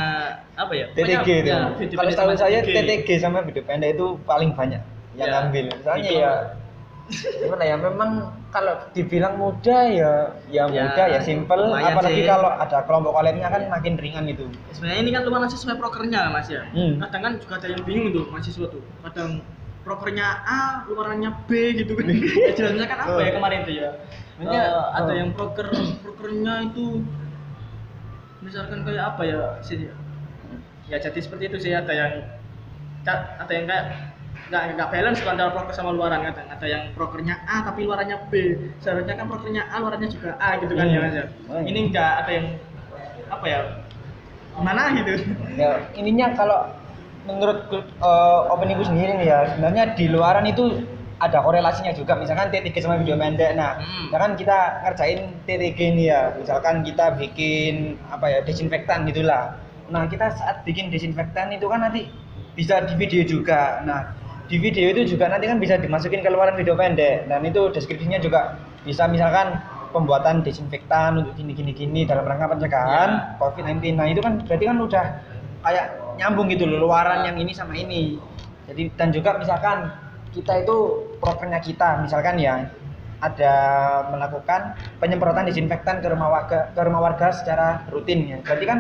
[0.54, 1.48] apa ya TTG itu.
[1.48, 2.76] ya, Kalau sama saya TTG.
[2.76, 4.84] TTG sama video pendek itu paling banyak
[5.16, 5.66] yang Ya, ngambil.
[5.80, 6.20] Soalnya itu.
[6.20, 6.32] ya
[7.10, 7.76] gimana ya?
[7.76, 8.10] Memang
[8.54, 10.12] kalau dibilang mudah ya
[10.50, 11.64] ya Ya, mudah ya simple.
[11.74, 12.30] apalagi sih.
[12.30, 16.48] kalau ada kelompok kaliannya kan makin ringan itu sebenarnya ini kan lumayan sesuai prokernya mas
[16.50, 16.64] ya.
[16.74, 17.02] Hmm.
[17.02, 18.82] kadang kan juga ada yang bingung tuh mahasiswa tuh.
[19.06, 19.42] Kadang
[19.82, 22.06] prokernya A luarannya B gitu kan.
[22.46, 23.90] Ya jelasnya kan apa ya kemarin tuh ya?
[24.40, 24.64] Maksudnya,
[24.96, 25.16] ada oh.
[25.20, 25.68] yang proker
[26.00, 27.04] prokernya itu
[28.40, 29.92] misalkan kayak apa ya sih
[30.88, 32.12] ya jadi seperti itu sih ada yang
[33.06, 33.86] ada yang kayak
[34.48, 38.18] nggak nggak balance tuh antara proker sama luaran kadang ada yang prokernya A tapi luarannya
[38.32, 38.56] B.
[38.80, 40.96] Seharusnya kan prokernya A luarannya juga A gitu kan Hmm.
[40.96, 41.26] ya mas ya?
[41.28, 41.60] Iya.
[41.68, 42.48] ini enggak ada yang
[43.30, 43.60] apa ya
[44.60, 45.14] mana gitu?
[45.54, 46.72] Ya ininya kalau
[47.30, 47.70] menurut
[48.02, 50.82] uh, opiniku sendiri nih ya sebenarnya di luaran itu
[51.20, 52.16] ada korelasinya juga.
[52.16, 54.08] Misalkan T3 sama video pendek nah Hmm.
[54.10, 56.34] misalkan kita ngerjain T3 ini ya.
[56.34, 59.60] Misalkan kita bikin apa ya desinfektan gitulah.
[59.92, 62.10] Nah kita saat bikin desinfektan itu kan nanti
[62.58, 63.84] bisa di video juga.
[63.86, 64.16] Nah
[64.50, 67.30] di video itu juga nanti kan bisa dimasukin ke luaran video pendek.
[67.30, 69.62] Dan itu deskripsinya juga bisa misalkan
[69.94, 74.78] pembuatan desinfektan untuk gini gini gini dalam rangka pencegahan COVID-19 nah itu kan berarti kan
[74.78, 75.06] udah
[75.66, 75.86] kayak
[76.22, 78.18] nyambung gitu loh luaran yang ini sama ini.
[78.70, 79.90] Jadi dan juga misalkan
[80.34, 80.78] kita itu
[81.18, 82.70] prokernya kita misalkan ya
[83.20, 83.54] ada
[84.14, 88.38] melakukan penyemprotan desinfektan ke rumah warga ke rumah warga secara rutin ya.
[88.42, 88.80] Berarti kan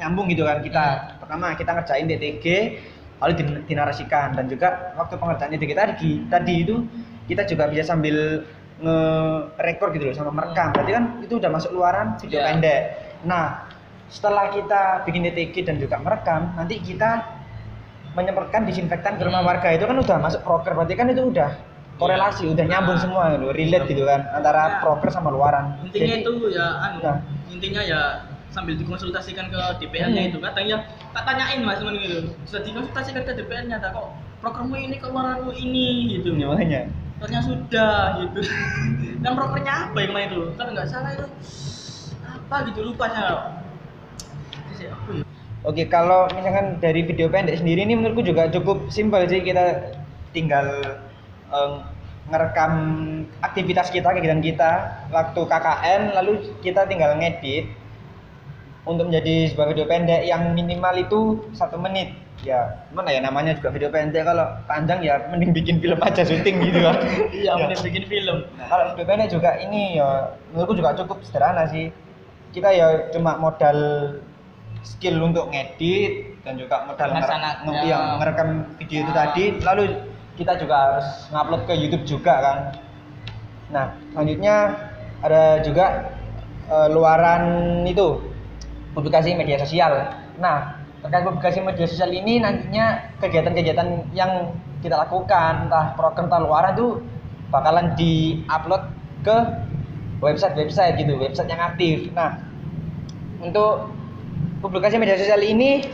[0.00, 0.84] nyambung gitu kan kita.
[1.24, 2.46] Pertama kita ngerjain DTG
[3.18, 6.74] lalu din- dinarasikan dan juga waktu pengerjaan DTG tadi tadi itu
[7.24, 8.42] kita juga bisa sambil
[8.76, 12.46] nge-record gitu loh sama merekam berarti kan itu udah masuk luaran video Iya.
[12.50, 12.80] pendek
[13.22, 13.44] nah
[14.06, 17.22] setelah kita bikin DTG dan juga merekam nanti kita
[18.12, 19.50] menyemprotkan disinfektan ke rumah Hmm.
[19.50, 21.50] warga itu kan udah masuk proker berarti kan itu udah
[21.94, 23.02] korelasi udah nyambung Nah.
[23.02, 24.80] semua gitu relate gitu kan antara Nah.
[24.80, 27.16] proker sama luaran intinya Jadi- itu ya anu Nah.
[27.48, 28.02] intinya ya
[28.54, 30.30] sambil dikonsultasikan ke DPR-nya Hmm.
[30.30, 30.78] itu kadang ya
[31.10, 32.30] tak tanyain mas teman gitu.
[32.46, 36.30] Sudah dikonsultasikan ke DPR-nya tak kok programmu ini keluaranmu ini gitu.
[36.38, 36.80] Ya, makanya.
[37.18, 38.40] Ternyata sudah gitu.
[39.26, 40.54] Dan prokernya apa yang main itu?
[40.54, 41.26] Kalau nggak salah itu
[42.22, 43.58] apa gitu lupa saya
[44.78, 44.94] ya?
[45.64, 49.40] Oke, kalau misalkan dari video pendek sendiri ini menurutku juga cukup simpel sih.
[49.40, 49.96] Kita
[50.36, 50.68] tinggal
[51.48, 51.72] em,
[52.28, 52.72] ngerekam
[53.40, 54.72] aktivitas kita, kegiatan kita.
[55.08, 57.72] Waktu KKN lalu kita tinggal ngedit
[58.84, 61.20] untuk menjadi sebuah video pendek yang minimal itu
[61.52, 65.96] satu menit ya mana ya namanya juga video pendek kalau panjang ya mending bikin film
[65.98, 66.96] aja syuting gitu kan
[67.32, 67.52] iya Ya.
[67.58, 70.08] mending bikin film Nah, kalau video pendek juga ini ya
[70.50, 71.88] menurutku juga cukup sederhana sih.
[72.50, 73.78] Kita ya cuma modal
[74.82, 77.64] skill untuk ngedit dan juga modal nger- Melaksanakan.
[77.66, 79.18] nge- yang ngerekam video itu Ah.
[79.18, 79.44] tadi.
[79.58, 79.84] Lalu
[80.34, 82.58] kita juga harus ngupload ke YouTube juga kan.
[83.70, 84.56] Nah, selanjutnya
[85.18, 85.86] ada juga
[86.64, 87.42] eh, luaran
[87.84, 88.20] itu
[88.94, 90.08] publikasi media sosial.
[90.38, 96.72] Nah, terkait publikasi media sosial ini nantinya kegiatan-kegiatan yang kita lakukan entah program entah luaran
[96.78, 96.88] itu
[97.52, 98.82] bakalan di-upload
[99.26, 99.36] ke
[100.24, 102.08] website-website gitu, website yang aktif.
[102.16, 102.40] Nah,
[103.44, 103.92] untuk
[104.64, 105.84] publikasi media sosial ini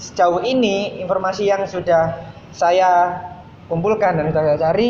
[0.00, 2.16] sejauh ini informasi yang sudah
[2.56, 3.20] saya
[3.68, 4.88] kumpulkan dan sudah saya cari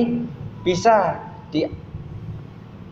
[0.63, 1.19] bisa
[1.51, 1.67] di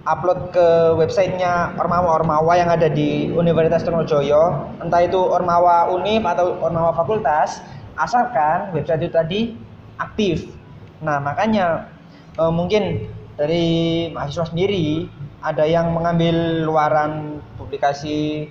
[0.08, 4.72] upload ke websitenya Ormawa-Ormawa yang ada di Universitas Trunojoyo.
[4.80, 7.60] Entah itu Ormawa Unip atau Ormawa Fakultas
[8.00, 9.40] asalkan website itu tadi
[10.00, 10.48] aktif.
[11.04, 11.92] Nah makanya
[12.40, 15.06] eh, mungkin dari mahasiswa sendiri
[15.44, 18.50] ada yang mengambil luaran publikasi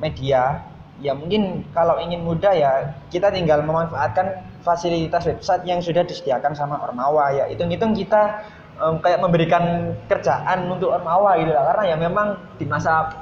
[0.00, 0.64] media
[0.96, 6.80] ya mungkin kalau ingin mudah ya kita tinggal memanfaatkan fasilitas website yang sudah disediakan sama
[6.80, 8.40] Ormawa ya hitung-hitung kita
[8.80, 11.72] em, kayak memberikan kerjaan untuk Ormawa gitu lah.
[11.72, 13.12] Karena ya memang di masa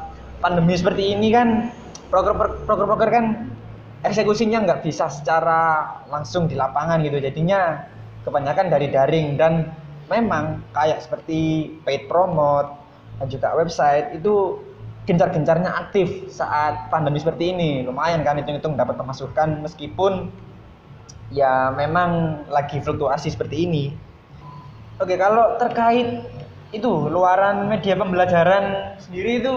[0.43, 1.73] pandemi seperti ini kan
[2.12, 3.49] proker-proker kan
[4.05, 7.19] eksekusinya nggak bisa secara langsung di lapangan gitu.
[7.19, 7.87] Jadinya
[8.27, 9.37] kebanyakan dari daring.
[9.38, 9.71] Dan
[10.12, 12.69] memang kayak seperti paid promote
[13.21, 14.61] dan juga website itu
[15.05, 17.71] gencar-gencarnya aktif saat pandemi seperti ini.
[17.85, 20.33] Lumayan kan hitung-hitung dapat pemasukan meskipun
[21.33, 23.85] ya memang lagi fluktuasi seperti ini
[24.96, 26.09] oke kalau terkait
[26.70, 28.64] itu luaran media pembelajaran
[28.98, 29.52] sendiri itu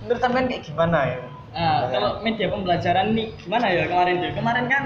[0.00, 1.20] menurut kalian kayak gimana ya
[1.52, 4.32] Nah, kalau media pembelajaran nih gimana ya kemarin tuh?
[4.32, 4.84] Kemarin kan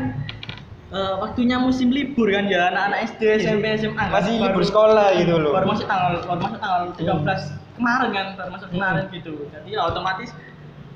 [0.90, 4.10] eh, waktunya musim libur kan ya anak-anak SD, SMP, SMA kan?
[4.10, 5.54] Masih Baru- libur sekolah gitu loh.
[5.54, 8.74] Baru masuk tanggal baru masuk tanggal 13 kemarin kan, baru masuk Hmm.
[8.74, 9.32] kemarin gitu.
[9.46, 10.30] Jadi ya otomatis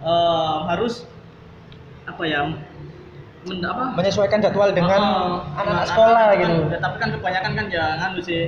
[0.02, 0.94] eh, harus
[2.04, 2.40] apa ya?
[3.40, 3.84] men- apa?
[3.94, 8.20] menyesuaikan jadwal dengan Oh, anak-anak sekolah anak-anak gitu kan, tapi kan kebanyakan kan ya nganu
[8.20, 8.42] sih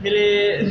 [0.00, 0.64] milih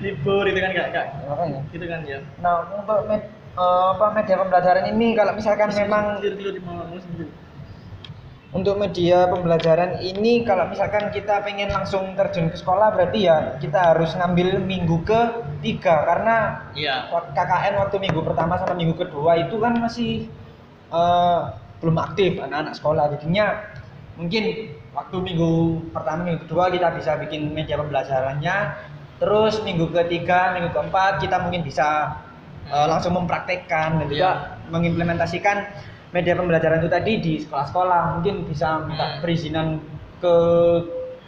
[0.00, 2.18] libur itu kan gak makanya gitu kan ya.
[2.40, 7.36] nah untuk med- eh, apa media pembelajaran ini kalau misalkan memang bawah musim libur.
[8.52, 13.92] untuk media pembelajaran ini kalau misalkan kita pengen langsung terjun ke sekolah berarti ya kita
[13.92, 15.20] harus ngambil minggu ke
[15.60, 16.36] tiga karena
[16.72, 17.08] Iya.
[17.08, 20.28] wak- KKN waktu minggu pertama sama minggu kedua itu kan masih
[20.92, 21.40] eh,
[21.80, 23.08] belum aktif anak-anak sekolah.
[23.16, 23.58] Jadinya
[24.14, 24.44] mungkin
[24.92, 25.52] waktu minggu
[25.90, 28.56] pertama minggu kedua kita bisa bikin media pembelajarannya
[29.16, 32.12] terus minggu ketiga minggu keempat kita mungkin bisa
[32.66, 34.30] eh, langsung mempraktekkan dan juga
[34.68, 35.56] mengimplementasikan
[36.10, 39.20] media pembelajaran itu tadi di sekolah-sekolah mungkin bisa minta Hmm.
[39.20, 39.66] perizinan
[40.18, 40.34] ke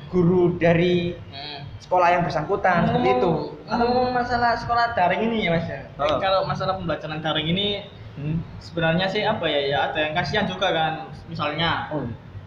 [0.08, 1.64] guru dari Hmm.
[1.80, 3.32] sekolah yang bersangkutan seperti itu
[3.64, 5.88] Ngomong masalah sekolah daring ini ya mas ya.
[5.96, 6.20] Oh.
[6.20, 8.44] Kalau masalah pembelajaran daring ini Hmm.
[8.60, 11.08] sebenarnya sih apa ya ya ada yang kasihan juga kan.
[11.26, 12.04] Misalnya Oh.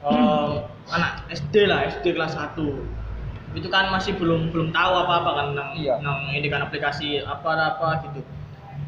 [0.07, 0.49] em,
[0.89, 2.57] anak SD lah SD kelas 1
[3.53, 5.93] itu kan masih belum belum tahu apa apa kan tentang Iya.
[5.97, 8.21] tentang ini kan aplikasi apa apa gitu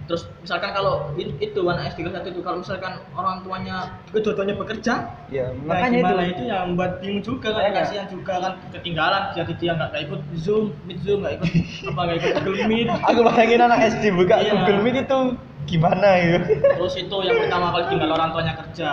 [0.05, 4.93] terus misalkan kalau itu anak SD kelas 1 itu kalau misalkan orang tuanya kedua-duanya bekerja
[5.29, 6.33] Ya, Nah, makanya itu.
[6.33, 10.73] itu yang buat bingung juga kan kasihan juga kan ketinggalan jadi dia nggak ikut zoom
[10.83, 11.49] meet zoom nggak ikut
[11.89, 14.51] apa nggak ikut google meet Aku bayangin anak SD buka Iya.
[14.55, 15.19] Google Meet itu
[15.67, 16.45] gimana gitu.
[16.57, 18.89] terus itu yang pertama kali tinggal orang tuanya kerja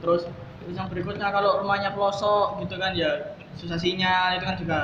[0.00, 0.24] terus
[0.64, 4.80] terus yang berikutnya kalau rumahnya pelosok gitu kan ya susah sinyal itu kan juga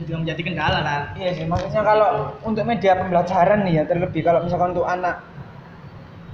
[0.00, 4.44] juga menjadi kendala kan Iya sih, maksudnya kalau untuk media pembelajaran nih ya terlebih kalau
[4.44, 5.20] misalkan untuk anak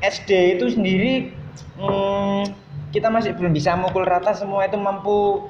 [0.04, 1.32] SD itu sendiri
[1.80, 2.52] hmm,
[2.92, 5.48] kita masih belum bisa mukul rata semua itu mampu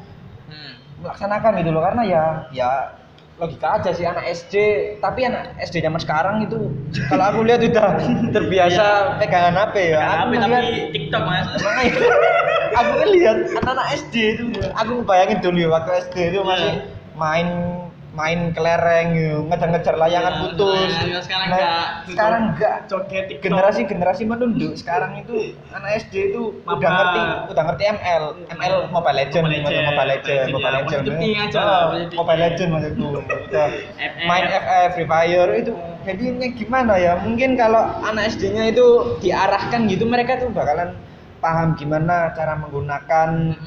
[0.48, 1.02] hmm.
[1.02, 2.70] melaksanakan gitu loh karena ya ya
[3.36, 4.54] logika aja sih anak SD
[4.96, 6.72] tapi anak SD zaman sekarang itu
[7.06, 8.00] kalau aku lihat udah
[8.34, 8.84] terbiasa
[9.18, 10.00] pegangan HP ya?
[10.18, 11.48] Tapi ngeliat- TikTok mas.
[12.74, 16.46] Aku lihat anak-anak SD itu aku bayangin dulu waktu SD itu Iya.
[16.46, 16.72] masih
[17.14, 17.46] main
[18.16, 19.12] main kelereng
[19.46, 20.88] ngejar-ngejar layangan Iya, putus.
[20.88, 21.84] layangan, sekarang Nah, enggak.
[22.08, 22.76] sekarang enggak.
[22.88, 24.72] Joget generasi generasi menunduk.
[24.72, 27.20] Sekarang itu anak SD itu udah ngerti
[27.52, 31.60] udah ngerti ML ML Mobile Legend Mobile Legend, Mobile Legend Mobile Mobile Legend, Legend ya,
[31.60, 32.16] Ah, positif.
[32.16, 33.06] Mobile Legend maksudku
[34.24, 35.72] main FF Free Fire itu.
[36.02, 37.12] Jadinya gimana ya?
[37.18, 38.86] Mungkin kalau anak SD-nya itu
[39.20, 40.94] diarahkan gitu mereka tuh bakalan
[41.36, 43.58] paham gimana cara menggunakan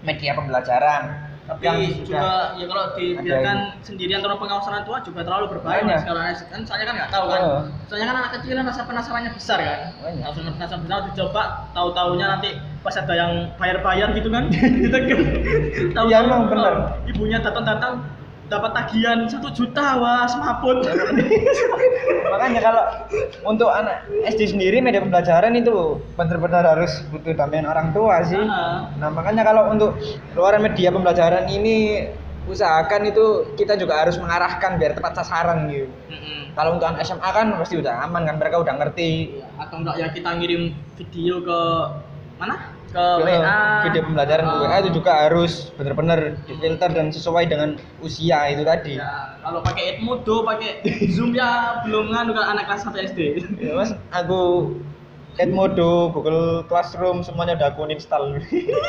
[0.00, 2.24] media pembelajaran tapi yang juga
[2.56, 6.86] ya kalau dibiarkan sendirian tanpa pengawasan orang tua juga terlalu berbahaya kalau anak kan soalnya
[6.88, 7.60] kan nggak tahu kan Oh.
[7.84, 10.22] soalnya kan anak kecil kan rasa penasarannya besar kan Makanya.
[10.24, 12.48] rasa penasaran besar dicoba tahu taunya nanti
[12.80, 14.48] pas ada yang bayar bayar gitu kan
[14.82, 15.18] ditekan
[15.92, 16.74] tahu Iya, emang bener.
[17.06, 17.92] ibunya datang datang
[18.52, 20.84] dapat tagihan satu juta wah semaput
[22.32, 22.84] makanya kalau
[23.48, 28.40] untuk anak SD sendiri media pembelajaran itu benar-benar harus butuh dampingan orang tua sih.
[28.40, 28.92] Ah.
[29.00, 29.96] nah makanya kalau untuk
[30.36, 32.08] luaran media pembelajaran ini
[32.44, 35.88] usahakan itu kita juga harus mengarahkan biar tepat sasaran gitu.
[36.12, 36.52] Mm-mm.
[36.52, 39.40] kalau untuk anak SMA kan pasti udah aman kan mereka udah ngerti.
[39.40, 40.62] Iya, atau enggak ya kita ngirim
[41.00, 41.60] video ke
[42.36, 44.56] mana ke WA video pembelajaran ke.
[44.62, 49.98] WA itu juga harus benar-benar difilter dan sesuai dengan usia itu tadi Ya, kalau pakai
[49.98, 50.78] Edmodo, pakai
[51.10, 53.18] Zoom ya belum nganu kan anak kelas 1 SD.
[53.58, 54.70] ya mas aku
[55.34, 58.38] Edmodo, Google Classroom semuanya udah aku install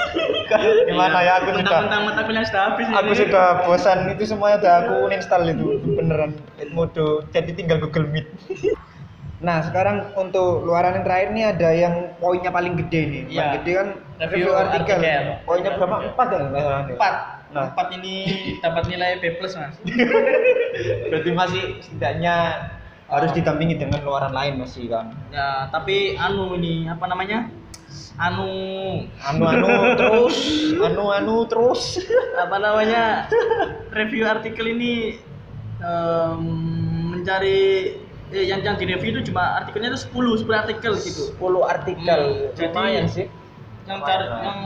[0.88, 3.18] gimana ya aku sudah Mentang-mentang mata kuliah sudah habis aku ini.
[3.26, 8.30] sudah bosan itu semuanya udah aku install itu beneran Edmodo jadi tinggal Google Meet
[9.46, 13.56] nah sekarang untuk luaran yang terakhir nih ada yang poinnya paling gede nih paling Iya.
[13.62, 15.24] gede kan Review review artikel, artikel.
[15.46, 16.42] poinnya berapa empat ya?
[16.90, 17.14] Empat.
[17.54, 17.64] Nah.
[17.70, 18.16] Empat ini
[18.60, 19.76] dapat nilai B plus mas.
[21.12, 22.36] berarti masih setidaknya
[23.06, 27.46] harus didampingi dengan luaran lain masih kan Ya, tapi anu ini apa namanya?
[28.18, 28.50] Anu
[29.22, 30.38] anu anu terus
[30.74, 31.82] anu anu terus
[32.44, 33.30] apa namanya?
[33.94, 35.20] Review artikel ini
[35.80, 36.42] em,
[37.14, 37.94] mencari
[38.30, 41.24] eh, yang yang direview itu cuma artikelnya itu 10 10 artikel gitu.
[41.34, 42.20] 10 artikel.
[42.22, 43.28] Hmm, jadi- lumayan sih.
[43.86, 44.60] yang cari yang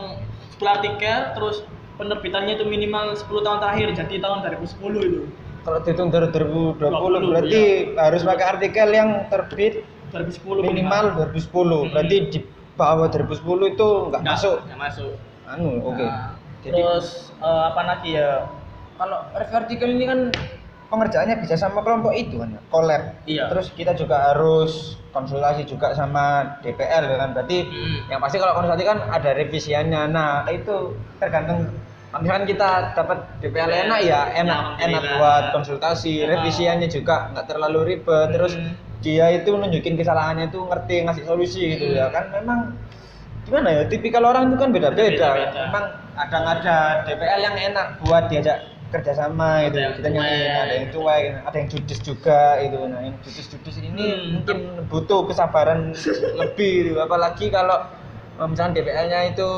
[0.55, 1.57] 10 artikel terus
[1.95, 5.21] penerbitannya itu minimal 10 tahun terakhir jadi tahun 2010 itu.
[5.59, 7.61] Kalau dihitung dari 2020 20, berarti
[7.93, 11.51] harus pakai artikel yang terbit 2010 minimal 2010
[11.83, 11.91] Hmm.
[11.91, 12.39] berarti di
[12.73, 14.57] bawah 2010 itu nggak masuk?
[14.63, 15.11] nggak masuk.
[15.45, 15.99] Anu oke.
[15.99, 16.31] Nah,
[16.63, 18.47] jadi terus eh, apa lagi ya?
[18.95, 20.19] Kalau review artikel ini kan
[20.89, 23.45] pengerjaannya bisa sama kelompok itu kan ya, collab Iya.
[23.47, 27.97] terus kita juga harus konsultasi juga sama DPL ya kan berarti Hmm.
[28.09, 30.75] yang pasti kalau konsultasi kan ada revisiannya nah itu
[31.17, 31.69] tergantung
[32.11, 36.35] misalkan kita dapat DPL DPL, enak ya enak ya, enak buat konsultasi Ah.
[36.35, 38.73] revisiannya juga nggak terlalu ribet terus Hmm.
[38.99, 41.97] dia itu nunjukin kesalahannya itu ngerti ngasih solusi gitu Hmm.
[41.97, 42.59] ya kan memang
[43.41, 45.61] gimana ya tipikal orang itu kan beda-beda Beda-beda.
[45.65, 48.57] memang kadang ada DPL yang enak buat diajak
[48.89, 50.49] kerjasama gitu kita cuek.
[50.57, 54.25] ada yang cuek ada yang judes juga itu nah yang judes-judes ini Hmm.
[54.35, 55.93] mungkin butuh kesabaran
[56.35, 56.97] lebih gitu.
[56.97, 57.85] apalagi kalau
[58.41, 59.49] misalnya DPL-nya itu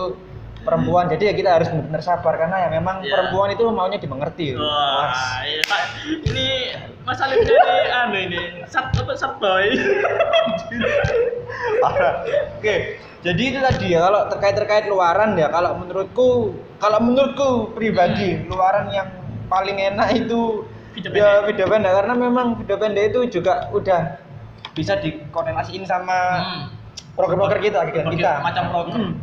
[0.62, 3.10] perempuan jadi ya kita harus benar-benar sabar karena ya memang Iya.
[3.12, 5.10] perempuan itu maunya dimengerti Wah,
[5.42, 5.82] iya, Pak.
[6.22, 6.48] ini
[7.02, 7.50] masalah ini
[7.90, 9.66] anu ini sat apa sat boy.
[12.58, 12.76] Oke,
[13.22, 18.90] jadi itu tadi ya kalau terkait terkait luaran ya kalau menurutku kalau menurutku pribadi luaran
[18.90, 19.10] yang
[19.52, 21.48] paling enak itu Video ya pendek.
[21.48, 24.00] video pendek karena memang video pendek itu juga udah
[24.72, 26.64] bisa dikorelasiin sama Hmm.
[27.14, 28.00] program-program kita kita.
[28.02, 28.32] Program- kita.
[28.40, 28.96] macam program.
[28.98, 29.14] Hmm.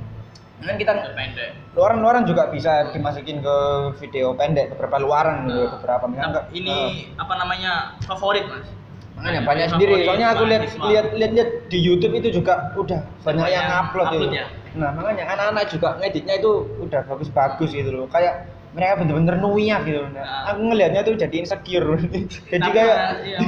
[0.58, 1.50] Kan kita pendek.
[1.72, 3.56] luaran-luaran juga bisa dimasukin ke
[3.96, 6.78] video pendek beberapa luaran gitu, beberapa misalnya Nah, ini
[7.14, 8.66] apa namanya favorit mas?
[9.14, 9.94] Makanya banyak sendiri.
[10.02, 14.06] Soalnya aku lihat lihat lihat lihat di YouTube itu juga udah banyak Banyak yang upload,
[14.08, 14.34] upload itu.
[14.34, 14.46] ya?
[14.74, 18.06] Nah, makanya anak-anak juga ngeditnya itu udah bagus-bagus gitu loh.
[18.08, 20.02] Kayak mereka bener-bener nuyak gitu.
[20.08, 20.50] Nah, Nah.
[20.52, 21.96] Aku ngelihatnya tuh jadi insecure.
[22.52, 23.38] jadi Nah, kayak iya.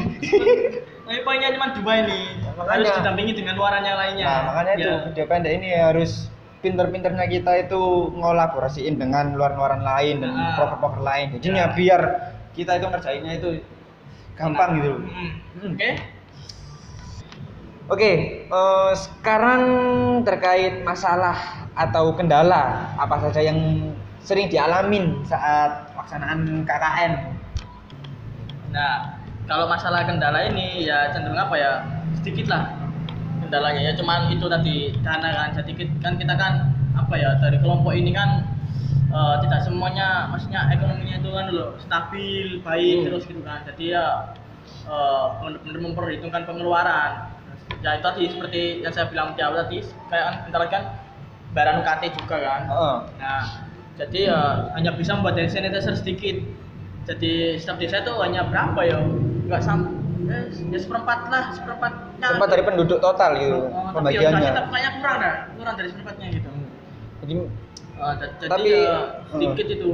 [1.04, 2.20] Tapi poinnya cuma dua ini
[2.54, 4.24] Makanya- harus didampingi dengan luaran yang lainnya.
[4.24, 4.96] Nah, makanya itu Ya.
[5.10, 6.12] video pendek ini harus
[6.60, 7.80] pinter-pinternya kita itu
[8.14, 10.54] ngolaborasiin dengan luar-luaran lain dan Ah.
[10.54, 11.26] proker-proker lain.
[11.36, 11.56] Jadi Ya.
[11.56, 12.02] ya biar
[12.52, 13.48] kita itu ngerjainnya itu
[14.36, 14.88] gampang gitu.
[14.94, 15.00] loh.
[15.02, 15.30] Hmm.
[15.58, 15.72] Hmm.
[15.74, 15.90] Oke.
[17.90, 18.12] Oke,
[18.46, 19.62] eh, sekarang
[20.22, 21.34] terkait masalah
[21.74, 23.58] atau kendala apa saja yang
[24.20, 27.12] sering dialamin saat pelaksanaan KKN?
[28.70, 29.18] Nah,
[29.50, 31.72] kalau masalah kendala ini ya cenderung apa ya
[32.20, 32.70] sedikit lah
[33.42, 37.58] kendalanya ya cuman itu tadi dana kan jadi kit- kan kita kan apa ya dari
[37.58, 38.46] kelompok ini kan
[39.10, 43.04] eh, tidak semuanya maksudnya ekonominya itu kan loh stabil baik Hmm.
[43.10, 44.04] terus gitu kan jadi ya
[44.86, 47.26] eh, benar-benar memperhitungkan pengeluaran
[47.82, 50.82] ya itu tadi seperti yang saya bilang di awal tadi kayak kan kan
[51.50, 52.96] bayaran UKT juga kan Heeh.
[53.18, 53.42] Nah,
[54.00, 54.40] jadi ya
[54.72, 56.40] hanya bisa membuat hand sanitizer sedikit.
[57.04, 58.96] Jadi setiap desa itu hanya berapa ya?
[58.96, 59.78] Enggak sam
[60.26, 62.26] eh, ya seperempat lah, seperempatnya.
[62.32, 64.48] Sempat dari penduduk total gitu Oh, tapi ya pembagiannya.
[64.48, 66.50] tetap kayaknya kurang dah, kurang dari seperempatnya gitu.
[67.20, 67.34] Jadi
[68.00, 68.96] jadi Tapi, ya
[69.28, 69.90] sedikit itu.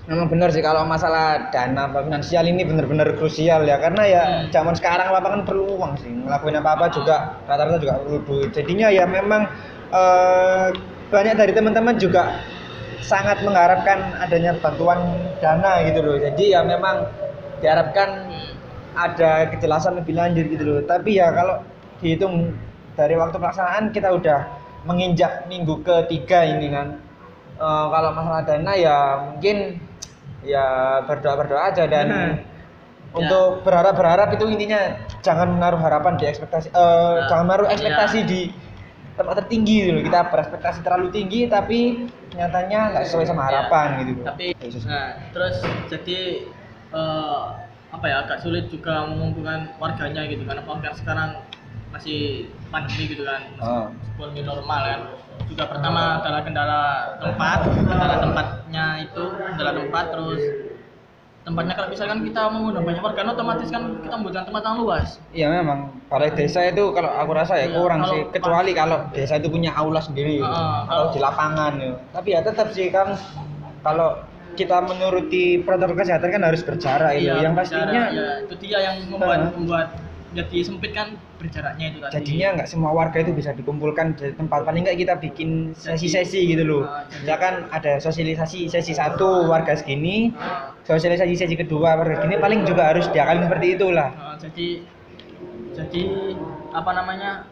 [0.00, 4.48] memang benar sih kalau masalah dana finansial ini benar-benar krusial ya karena ya Hmm.
[4.50, 8.50] zaman sekarang apa kan perlu uang sih ngelakuin apa-apa juga rata-rata juga perlu duit.
[8.50, 9.46] Jadinya ya memang
[9.92, 10.66] eh,
[11.10, 12.42] banyak dari teman-teman juga
[13.00, 15.00] sangat mengharapkan adanya bantuan
[15.40, 16.16] dana gitu loh.
[16.20, 17.08] Jadi ya memang
[17.60, 18.28] diharapkan
[18.96, 20.80] ada kejelasan lebih lanjut gitu loh.
[20.84, 21.64] Tapi ya kalau
[22.00, 22.54] dihitung
[22.96, 24.40] dari waktu pelaksanaan kita udah
[24.88, 26.96] menginjak minggu ketiga ini kan.
[27.60, 28.96] Eh, kalau masalah dana ya
[29.32, 29.76] mungkin
[30.40, 30.64] ya
[31.04, 32.34] berdoa berdoa aja dan Hmm.
[33.12, 37.74] untuk berharap berharap itu intinya jangan menaruh harapan di ekspektasi eh, Nah, jangan menaruh iya.
[37.76, 38.40] ekspektasi di
[39.20, 40.04] tempat tertinggi gitu loh.
[40.08, 44.20] Kita berekspektasi terlalu tinggi tapi nyatanya nggak sesuai sama Ya, harapan gitu.
[44.24, 44.84] Tapi Ya, Sus.
[44.88, 45.06] nah,
[45.36, 45.56] terus
[45.92, 46.18] jadi
[46.90, 47.44] eh,
[47.90, 51.30] apa ya agak sulit juga mengumpulkan warganya gitu apalagi kan sekarang
[51.90, 55.00] masih pandemi gitu kan meskipun new normal kan
[55.50, 56.82] juga pertama adalah kendala
[57.18, 60.42] tempat kendala tempatnya itu kendala tempat terus
[61.40, 65.08] tempatnya kalau misalkan kita mengundang banyak warga kan otomatis kan kita membutuhkan tempat yang luas
[65.32, 69.34] Iya memang balai desa itu kalau aku rasa ya Iya, kurang sih kecuali kalau desa
[69.34, 71.92] itu punya aula sendiri Heeh, atau kalau- di lapangan ya.
[72.12, 73.16] Tapi ya tetap sih kan
[73.80, 74.20] kalau
[74.52, 77.32] kita menuruti protokol kesehatan kan harus berjarak itu.
[77.32, 79.52] Iya, Yang berjarak, pastinya ya, itu dia yang membuat Heeh.
[79.56, 79.86] membuat
[80.30, 84.62] jadi sempit kan berjaraknya itu tadi jadinya nggak semua warga itu bisa dikumpulkan di tempat
[84.62, 86.82] paling nggak kita bikin sesi-sesi gitu loh.
[86.86, 92.62] Jadi- Misalkan ada sosialisasi sesi satu warga segini, Ah, sosialisasi sesi kedua warga segini paling
[92.62, 94.08] juga harus diakalin seperti itulah.
[94.14, 94.66] ah, jadi
[95.70, 96.02] jadi
[96.70, 97.49] apa namanya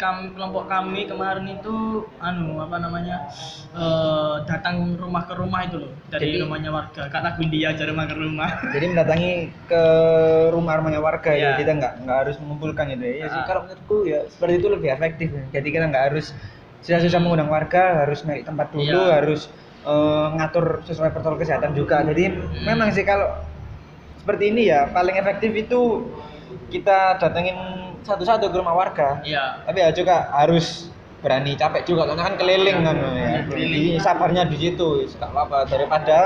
[0.00, 1.76] kami kelompok kami kemarin itu
[2.18, 3.28] anu apa namanya
[3.70, 7.84] eh, datang rumah ke rumah itu loh dari Jadi- rumahnya warga kak lagu India aja
[7.84, 9.32] rumah ke rumah jadi mendatangi
[9.66, 9.82] ke
[10.50, 11.50] rumah-rumahnya warga ya Iya.
[11.58, 13.44] kita nggak nggak harus mengumpulkan itu ya sih Ah.
[13.44, 16.32] kalau menurutku ya seperti itu lebih efektif jadi kita nggak harus
[16.80, 19.20] susah-susah mengundang warga harus naik tempat dulu Iya.
[19.20, 22.64] harus eh, ngatur sesuai protokol kesehatan juga jadi Hmm.
[22.64, 23.28] memang sih kalau
[24.16, 26.08] seperti ini ya paling efektif itu
[26.68, 27.56] kita datengin
[28.04, 29.20] satu-satu ke rumah warga.
[29.24, 29.64] Iya.
[29.64, 30.88] Tapi ya juga harus
[31.20, 33.10] berani capek juga karena kan keliling kan ya.
[33.12, 33.72] Iya, keliling.
[33.76, 35.58] Jadi sabarnya di situ nggak apa-apa.
[35.68, 36.18] Daripada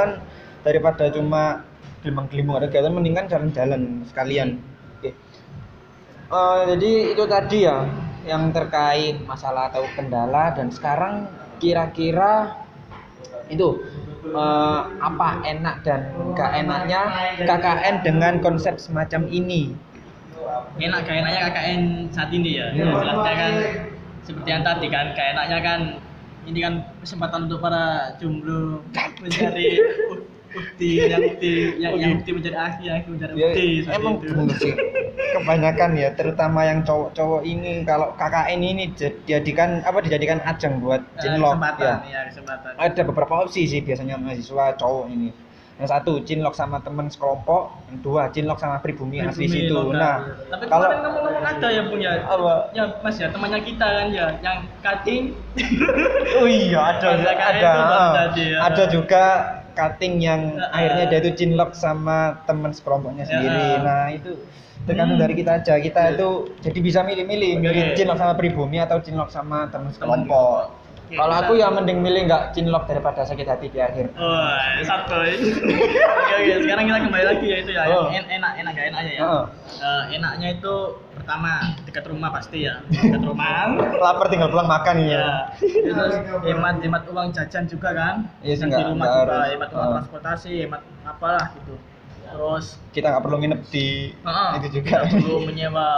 [0.64, 1.66] daripada cuma
[2.04, 4.60] gelimang-gelimung ada kegiatan mendingan jalan-jalan sekalian.
[4.98, 5.10] Oke.
[6.34, 7.84] Eh, jadi itu tadi ya
[8.24, 11.28] yang terkait masalah atau kendala dan sekarang
[11.60, 12.56] kira-kira
[13.52, 13.76] itu
[14.24, 16.00] eh, apa enak dan
[16.32, 17.02] gak enaknya
[17.44, 19.76] KKN dengan konsep semacam ini
[20.76, 22.66] enak gak enaknya KKN saat ini ya.
[22.72, 23.52] Jelasnya kan
[24.20, 25.80] seperti yang tadi kan gak enaknya kan
[26.44, 27.84] ini kan kesempatan untuk para
[28.16, 28.84] jomblo
[29.18, 29.80] mencari
[30.54, 34.26] bukti yang bukti yang, yang bukti mencari akhir yang mencari ya, bukti seperti emang itu.
[34.30, 34.72] bener sih.
[35.34, 41.26] Kebanyakan ya terutama yang cowok-cowok ini kalau KKN ini dijadikan apa dijadikan ajang buat Eh,
[41.26, 41.96] kesempatan ya.
[42.06, 42.70] ya kesempatan.
[42.78, 45.34] Ada beberapa opsi sih biasanya mahasiswa cowok ini
[45.74, 49.98] yang satu cinlok sama teman sekelompok yang dua cinlok sama pribumi asli Pribumi situ lokal,
[49.98, 50.16] nah
[50.46, 52.54] tapi kalau kemarin ngomong-ngomong ada ya punya Apa?
[52.70, 55.22] ya mas ya temannya kita kan ya yang cutting
[56.38, 58.12] oh iya ada ada ah.
[58.14, 58.58] tadi ya.
[58.62, 59.22] ada juga
[59.74, 60.78] cutting yang Ah.
[60.78, 63.82] akhirnya dia itu cinlok sama teman sekelompoknya sendiri Ya.
[63.82, 64.30] nah itu
[64.86, 65.24] tergantung Hmm.
[65.26, 66.28] dari kita aja kita itu
[66.62, 67.94] jadi bisa milih-milih milih Oke.
[67.98, 72.42] cinlok sama pribumi atau cinlok sama teman sekelompok kalau kita- aku ya mending milih nggak
[72.50, 75.20] cinlok daripada sakit hati di akhir Oh, satu.
[75.20, 76.54] oke oke.
[76.60, 77.82] Sekarang kita kembali lagi ya itu ya.
[77.86, 78.08] Oh.
[78.08, 79.22] En- enak enak gak enaknya ya.
[79.22, 79.44] Heeh.
[79.76, 80.74] Eh, enaknya itu
[81.14, 81.50] pertama
[81.84, 82.74] dekat rumah pasti ya.
[82.90, 83.68] Dekat rumah.
[83.96, 85.28] lapar tinggal pulang makan ya ya.
[85.60, 88.14] Terus hemat hemat uang jajan juga kan.
[88.40, 89.52] Iya sih, di rumah juga harus.
[89.52, 89.94] hemat uang Oh.
[89.98, 91.74] transportasi, hemat apalah gitu.
[92.24, 93.86] Terus kita nggak perlu nginep di
[94.16, 95.88] Heeh, itu juga nggak perlu menyewa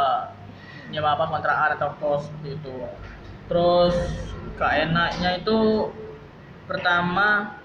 [0.87, 2.75] menyewa apa kontrakan atau kos seperti itu
[3.47, 3.95] terus
[4.57, 5.59] gak enaknya itu
[6.67, 7.57] pertama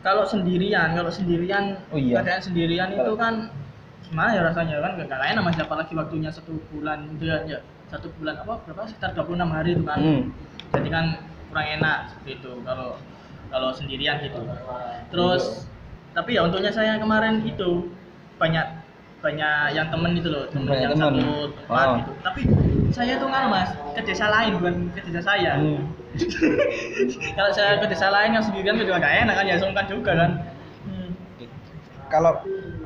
[0.00, 2.22] kalau sendirian kalau sendirian Oh iya.
[2.22, 3.50] keadaan sendirian itu kan
[4.02, 8.10] gimana ya rasanya kan gak, gak enak mas apalagi waktunya satu bulan ya ya satu
[8.14, 10.22] bulan apa berapa sekitar 26 hari itu kan Hmm.
[10.72, 11.04] jadi kan
[11.48, 12.88] kurang enak seperti itu kalau
[13.48, 14.38] kalau sendirian gitu
[15.08, 15.66] terus
[16.12, 17.90] tapi ya untungnya saya kemarin itu
[18.36, 18.66] banyak
[19.18, 21.14] banyak yang temen itu loh temen Banyak yang temen.
[21.18, 21.94] satu tempat Oh.
[21.98, 22.40] gitu tapi
[22.92, 25.82] saya tuh kan mas ke desa lain bukan ke desa saya Hmm.
[27.36, 30.30] kalau saya ke desa lain yang sendirian juga gak enak kan ya sungkan juga kan
[30.86, 31.10] Hmm.
[32.06, 32.32] kalau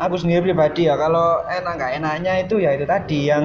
[0.00, 3.44] aku sendiri pribadi ya kalau enak nggak enaknya itu ya itu tadi yang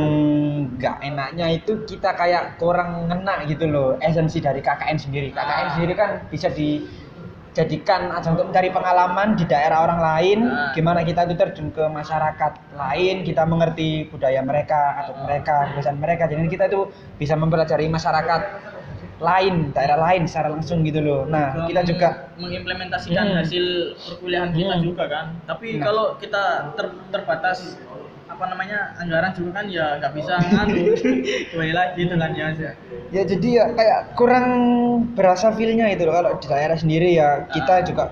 [0.80, 5.72] nggak enaknya itu kita kayak kurang ngena gitu loh esensi dari KKN sendiri KKN Ah.
[5.76, 6.48] sendiri kan bisa
[7.56, 10.76] dijadikan ajang untuk mencari pengalaman di daerah orang lain Ah.
[10.76, 16.28] gimana kita itu terjun ke masyarakat lain kita mengerti budaya mereka atau mereka kebiasaan mereka
[16.28, 18.42] jadi kita itu bisa mempelajari masyarakat
[19.16, 23.40] lain daerah lain secara langsung gitu loh nah kita juga mengimplementasikan Hmm.
[23.40, 23.66] hasil
[24.04, 24.84] perkuliahan kita Hmm.
[24.84, 25.88] juga kan tapi Nah.
[25.88, 26.44] kalau kita
[26.76, 27.80] ter- terbatas
[28.36, 30.84] apa namanya anggaran juga kan ya nggak bisa nganu
[31.50, 32.48] kembali lagi gitu kan ya
[33.10, 33.24] ya.
[33.24, 34.48] Jadi ya kayak kurang
[35.16, 36.14] berasa feelnya itu loh.
[36.14, 37.82] Kalau di daerah sendiri ya kita Ah.
[37.82, 38.04] juga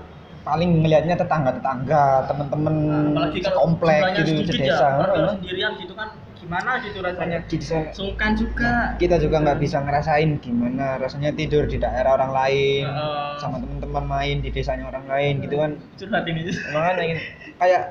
[0.44, 2.74] paling ngelihatnya tetangga-tetangga teman-teman
[3.10, 5.32] apalagi kalau komplek gitu sedesa ya kalau Heeh.
[5.34, 7.38] sendirian gitu kan gimana gitu rasanya?
[7.48, 8.92] Di desa- sungkan juga.
[8.96, 13.40] Kita juga nggak bisa ngerasain gimana rasanya tidur di daerah orang lain Heeh.
[13.40, 15.70] sama teman-teman main di desanya orang lain gitu kan.
[15.96, 16.40] Curhat ini.
[16.72, 17.16] Makanya
[17.56, 17.82] kayak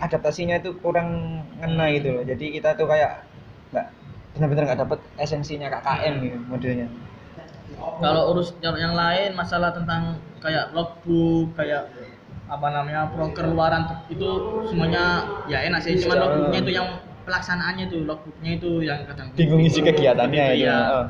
[0.00, 3.26] adaptasinya itu kurang ngena gitu loh jadi kita tuh kayak
[3.70, 3.86] nggak
[4.34, 6.88] benar-benar nggak dapet esensinya KKN gitu modelnya
[8.00, 11.88] kalau urus yang lain masalah tentang kayak logbook kayak
[12.44, 14.28] apa namanya broker luaran itu
[14.68, 16.12] semuanya ya enak sih Bisa.
[16.12, 16.88] logbooknya itu yang
[17.24, 20.68] pelaksanaannya itu logbooknya itu yang kadang bingung isi kegiatannya itu.
[20.68, 21.06] Heeh.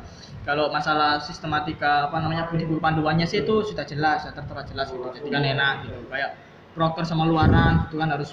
[0.47, 5.07] kalau masalah sistematika apa namanya buku panduannya sih itu sudah jelas sudah tertera jelas gitu
[5.11, 6.31] jadi kan enak gitu kayak
[6.71, 8.31] broker sama luaran itu kan harus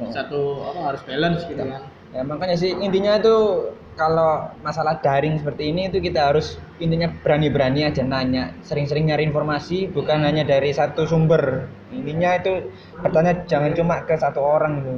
[0.00, 0.08] Oh.
[0.08, 5.70] satu apa harus balance gitu kan Ya makanya sih intinya itu kalau masalah daring seperti
[5.70, 11.06] ini itu kita harus intinya berani-berani aja nanya, sering-sering nyari informasi bukan hanya dari satu
[11.06, 11.70] sumber.
[11.94, 12.66] Intinya itu
[12.98, 14.92] bertanya jangan cuma ke satu orang gitu.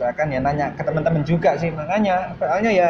[0.00, 2.88] Usahakan ya nanya ke teman-teman juga sih makanya soalnya ya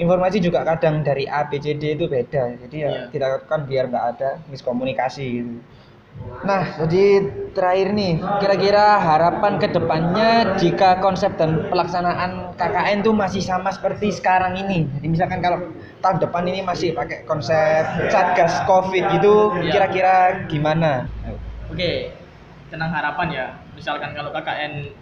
[0.00, 2.56] informasi juga kadang dari A B C D itu beda.
[2.56, 3.00] Jadi ya Iya.
[3.12, 5.52] kita lakukan biar nggak ada miskomunikasi gitu.
[6.38, 13.42] Nah, jadi terakhir nih, kira-kira harapan ke depannya jika konsep dan pelaksanaan KKN itu masih
[13.42, 14.86] sama seperti sekarang ini.
[14.86, 17.82] Jadi misalkan kalau tahun depan ini masih pakai konsep
[18.14, 19.72] satgas COVID gitu, Iya.
[19.74, 20.14] kira-kira
[20.46, 21.10] gimana?
[21.66, 22.14] Oke,
[22.70, 23.46] tentang harapan ya.
[23.74, 24.94] Misalkan kalau KKN,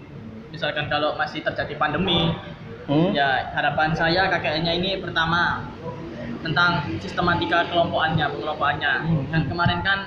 [0.49, 2.33] misalkan kalau masih terjadi pandemi,
[2.87, 3.11] Hmm?
[3.13, 5.69] ya harapan saya KKN-nya ini pertama
[6.41, 8.93] tentang sistematika kelompokannya, pengelompokannya.
[9.05, 9.25] Hmm.
[9.35, 9.99] Kan kemarin kan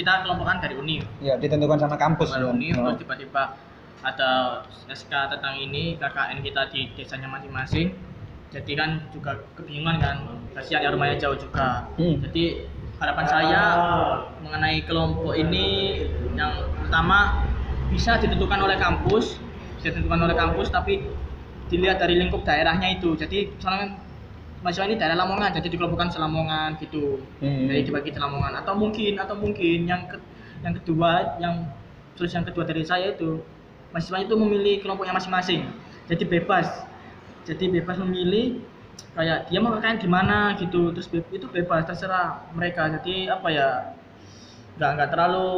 [0.00, 2.32] kita kelompokan dari UNI, Ya ditentukan sama kampus.
[2.32, 2.56] dari kan?
[2.56, 2.88] UNI, Oh.
[2.88, 3.42] terus tiba-tiba
[4.00, 4.30] ada
[4.88, 7.92] SK tentang ini KKN kita di desanya masing-masing.
[8.50, 10.16] Jadi kan juga kebingungan kan,
[10.56, 11.86] kasihan ya rumahnya jauh juga.
[12.00, 12.18] Hmm.
[12.24, 12.64] Jadi
[12.98, 13.62] harapan saya
[14.40, 15.64] mengenai kelompok ini
[16.34, 17.44] yang pertama
[17.92, 19.36] bisa ditentukan oleh kampus,
[19.78, 21.04] bisa ditentukan oleh kampus tapi
[21.70, 23.14] dilihat dari lingkup daerahnya itu.
[23.14, 23.94] Jadi misalnya
[24.60, 27.20] mahasiswa ini daerah Lamongan, jadi dikelompokkan selamongan gitu.
[27.40, 27.68] Hmm.
[27.68, 30.16] Jadi dibagi di Lamongan atau mungkin atau mungkin yang ke,
[30.60, 31.68] yang kedua yang
[32.16, 33.40] terus yang kedua dari saya itu
[33.90, 35.64] mahasiswa itu memilih kelompoknya masing-masing.
[36.06, 36.68] Jadi bebas.
[37.48, 38.60] Jadi bebas memilih
[39.16, 43.48] kayak dia mau KKN di mana gitu terus be- itu bebas terserah mereka jadi apa
[43.50, 43.68] ya
[44.80, 45.52] nggak nggak terlalu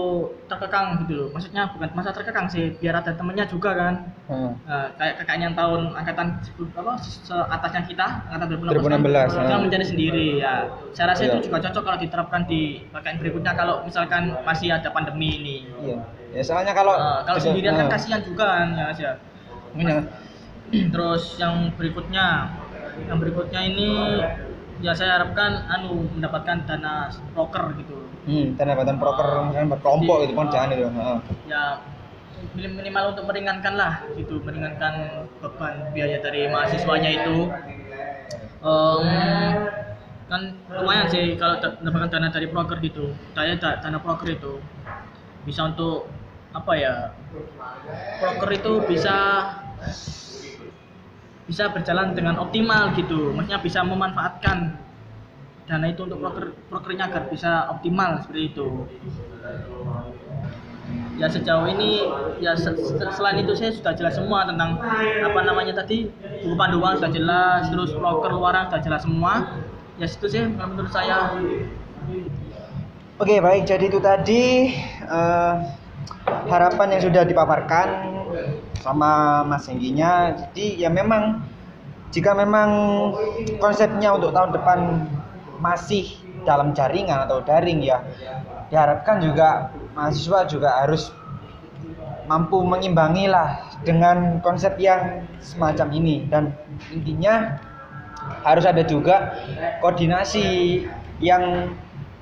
[0.51, 1.29] terkekang gitu loh.
[1.31, 3.95] Maksudnya bukan masa terkekang sih biar ada temennya juga kan.
[4.27, 4.59] Hmm.
[4.66, 6.43] Nah, kayak kakaknya tahun angkatan
[6.75, 6.93] apa
[7.55, 9.51] atasnya kita angkatan 2016, 2016 kan, ya.
[9.55, 10.55] kan menjadi sendiri ya.
[10.91, 11.31] Saya rasa Iya.
[11.31, 15.57] itu juga cocok kalau diterapkan di KKN berikutnya kalau misalkan masih ada pandemi ini.
[15.87, 16.03] Iya.
[16.35, 19.12] Ya soalnya kalau Nah, kalau juga- sendirian kan nah, kasihan juga kan ya Mas ya.
[19.70, 20.09] Mungkin yang-
[20.91, 22.51] terus yang berikutnya
[23.07, 23.89] yang berikutnya ini
[24.83, 26.95] ya saya harapkan anu mendapatkan dana
[27.33, 30.85] broker gitu hmm, pendapatan proker misalnya berkelompok itu kan jangan itu.
[30.85, 31.18] Heeh.
[31.47, 31.62] ya
[32.53, 34.95] minim- minimal untuk meringankan lah gitu meringankan
[35.39, 37.37] beban biaya dari mahasiswanya itu
[38.62, 39.03] Em,
[40.26, 44.62] kan lumayan sih kalau da- mendapatkan dana dari broker gitu saya da- dana broker itu
[45.43, 46.07] bisa untuk
[46.53, 46.95] apa ya
[48.18, 49.16] broker itu bisa
[51.53, 53.36] bisa berjalan dengan optimal gitu.
[53.36, 54.72] Maksudnya bisa memanfaatkan
[55.68, 58.66] dana itu untuk broker brokernya agar bisa optimal seperti itu.
[61.20, 62.09] Ya sejauh ini
[62.40, 64.80] ya se- se- selain itu saya sudah jelas semua tentang
[65.20, 66.09] apa namanya tadi
[66.40, 69.32] buku pandu uang sudah jelas terus broker luaran sudah jelas semua.
[70.00, 71.36] Ya situ sih menurut saya.
[73.20, 73.68] Oke baik.
[73.68, 74.72] Jadi itu tadi
[75.05, 75.55] eh,
[76.48, 77.86] harapan yang sudah dipaparkan
[78.83, 80.35] sama Mas Engginya.
[80.35, 81.39] Jadi ya memang
[82.11, 82.70] jika memang
[83.62, 84.78] konsepnya untuk tahun depan
[85.62, 88.03] masih dalam jaringan atau daring ya
[88.68, 91.14] diharapkan juga mahasiswa juga harus
[92.26, 96.53] mampu mengimbangi lah dengan konsep yang semacam ini dan
[96.91, 97.59] intinya
[98.43, 99.35] harus ada juga
[99.83, 100.83] koordinasi
[101.22, 101.74] yang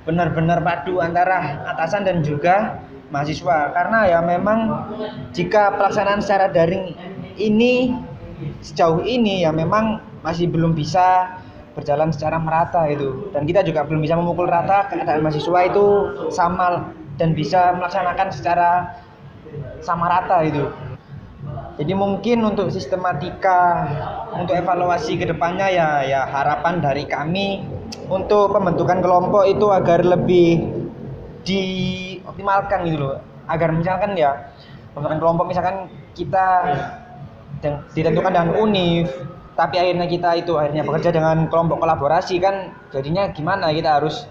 [0.05, 2.81] benar-benar padu antara atasan dan juga
[3.11, 3.75] mahasiswa.
[3.75, 4.59] Karena ya memang
[5.35, 6.95] jika pelaksanaan secara daring
[7.37, 7.95] ini
[8.65, 11.39] sejauh ini ya memang masih belum bisa
[11.75, 13.31] berjalan secara merata itu.
[13.31, 15.87] Dan kita juga belum bisa memukul rata keadaan mahasiswa itu
[16.33, 16.91] sama
[17.21, 18.71] dan bisa melaksanakan secara
[19.85, 20.67] sama rata itu.
[21.81, 23.89] Jadi mungkin untuk sistematika
[24.37, 27.65] untuk evaluasi ke depannya ya ya harapan dari kami
[28.13, 30.61] untuk pembentukan kelompok itu agar lebih
[32.31, 33.19] dioptimalkan gitu loh.
[33.51, 34.55] Agar misalkan ya
[34.95, 36.47] pembentukan kelompok misalkan kita
[37.93, 39.11] ditentukan dengan univ
[39.59, 44.25] tapi akhirnya kita itu akhirnya bekerja dengan kelompok kolaborasi kan jadinya gimana kita harus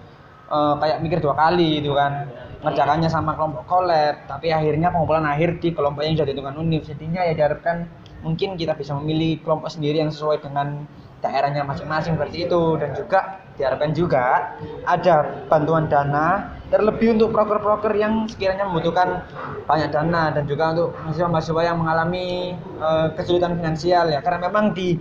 [0.50, 2.32] eh, kayak mikir dua kali itu kan.
[2.60, 7.24] Ngerjakannya sama kelompok collab tapi akhirnya pengumpulan akhir di kelompok yang sudah ditentukan univ jadinya
[7.24, 7.88] ya diharapkan
[8.20, 10.84] mungkin kita bisa memilih kelompok sendiri yang sesuai dengan
[11.24, 12.64] daerahnya masing-masing seperti itu.
[12.80, 13.20] Dan juga
[13.56, 14.56] diharapkan juga
[14.88, 19.26] ada bantuan dana terlebih untuk proker-proker yang sekiranya membutuhkan
[19.66, 24.22] banyak dana dan juga untuk mahasiswa-mahasiswa yang mengalami eh, kesulitan finansial ya.
[24.22, 24.98] Karena memang di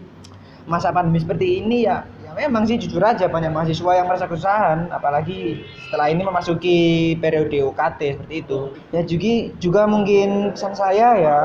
[0.68, 4.92] masa pandemi seperti ini ya ya memang sih jujur aja banyak mahasiswa yang merasa kesusahan
[4.92, 6.78] apalagi setelah ini memasuki
[7.16, 8.60] periode UKT seperti itu.
[8.92, 11.38] Ya juga juga mungkin pesan saya ya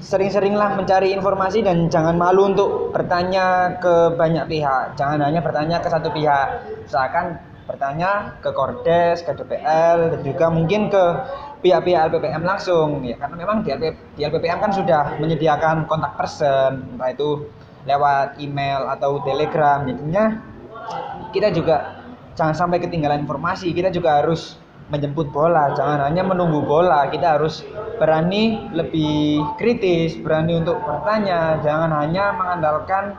[0.00, 4.96] sering-seringlah mencari informasi dan jangan malu untuk bertanya ke banyak pihak.
[4.96, 6.64] Jangan hanya bertanya ke satu pihak.
[6.88, 11.04] Misalkan bertanya ke Kordes, ke DPL dan juga mungkin ke
[11.62, 13.14] pihak-pihak LPPM langsung ya.
[13.16, 17.46] Karena memang di, LP, di LPPM kan sudah menyediakan kontak person entah itu
[17.86, 19.86] lewat email atau telegram.
[19.86, 20.42] Jadinya
[21.30, 22.02] kita juga
[22.34, 24.58] jangan sampai ketinggalan informasi kita juga harus
[24.90, 25.72] menjemput bola.
[25.72, 27.64] Jangan hanya menunggu bola kita harus
[27.96, 31.62] berani lebih kritis berani untuk bertanya.
[31.62, 33.14] Jangan hanya mengandalkan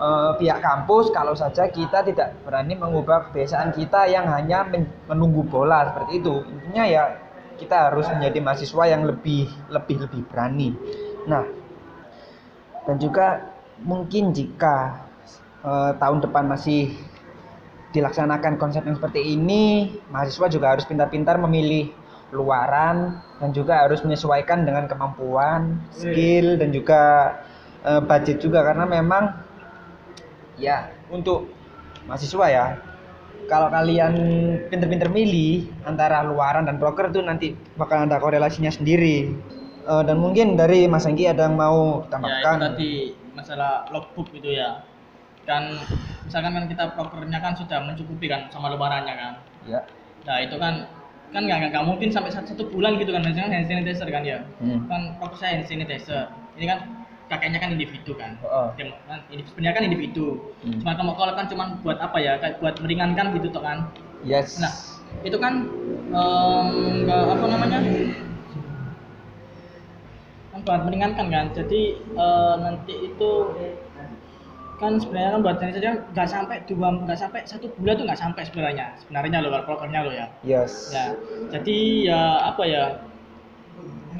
[0.00, 5.44] eh, pihak kampus kalau saja kita tidak berani mengubah kebiasaan kita yang hanya men- menunggu
[5.44, 6.34] bola seperti itu.
[6.48, 7.04] Intinya ya
[7.60, 10.72] kita harus menjadi mahasiswa yang lebih lebih lebih berani.
[11.28, 11.44] Nah
[12.88, 13.26] dan juga
[13.84, 15.04] mungkin jika
[15.64, 16.96] eh, tahun depan masih
[17.90, 21.90] dilaksanakan konsep yang seperti ini, mahasiswa juga harus pintar-pintar memilih
[22.30, 27.34] luaran dan juga harus menyesuaikan dengan kemampuan, skill dan juga
[27.82, 28.62] eh, budget juga.
[28.62, 29.49] Karena memang
[30.60, 31.50] ya untuk
[32.04, 32.66] mahasiswa ya.
[33.48, 34.14] Kalau kalian
[34.70, 39.34] pinter-pinter milih antara luaran dan broker itu nanti bakal ada korelasinya sendiri.
[39.90, 42.92] Eh, dan mungkin dari Mas Anggi ada yang mau ya itu tambahkan tadi
[43.34, 44.86] masalah logbook gitu ya.
[45.48, 45.72] Kan
[46.28, 49.32] misalkan kan kita prokernya kan sudah mencukupi kan sama lebarannya kan.
[49.66, 49.80] Ya.
[50.28, 50.86] Nah itu kan
[51.34, 53.26] kan nggak nggak mungkin sampai satu, satu bulan gitu kan.
[53.26, 54.46] Misalnya hand sanitizer kan ya.
[54.62, 54.86] Hmm.
[54.86, 56.30] kan proker saya hand sanitizer.
[56.54, 56.99] Ini kan
[57.30, 58.74] kakeknya kan individu kan Oh.
[58.74, 60.26] Dem- kan ini sebenarnya kan individu
[60.66, 60.78] Hmm.
[60.82, 63.86] cuma kalau kalau kan cuma buat apa ya kayak buat meringankan gitu toh kan
[64.26, 64.72] yes Nah,
[65.22, 65.70] itu kan
[66.10, 67.78] nggak apa namanya?
[70.50, 71.46] Kan buat meringankan kan.
[71.54, 73.30] Jadi eh, nanti itu
[74.80, 78.16] kan sebenarnya kan buat Chinese saja nggak sampai dua nggak sampai satu bulan tuh nggak
[78.16, 81.12] sampai sebenarnya sebenarnya loh kalau programnya lo ya yes ya
[81.52, 81.76] jadi
[82.08, 82.84] ya apa ya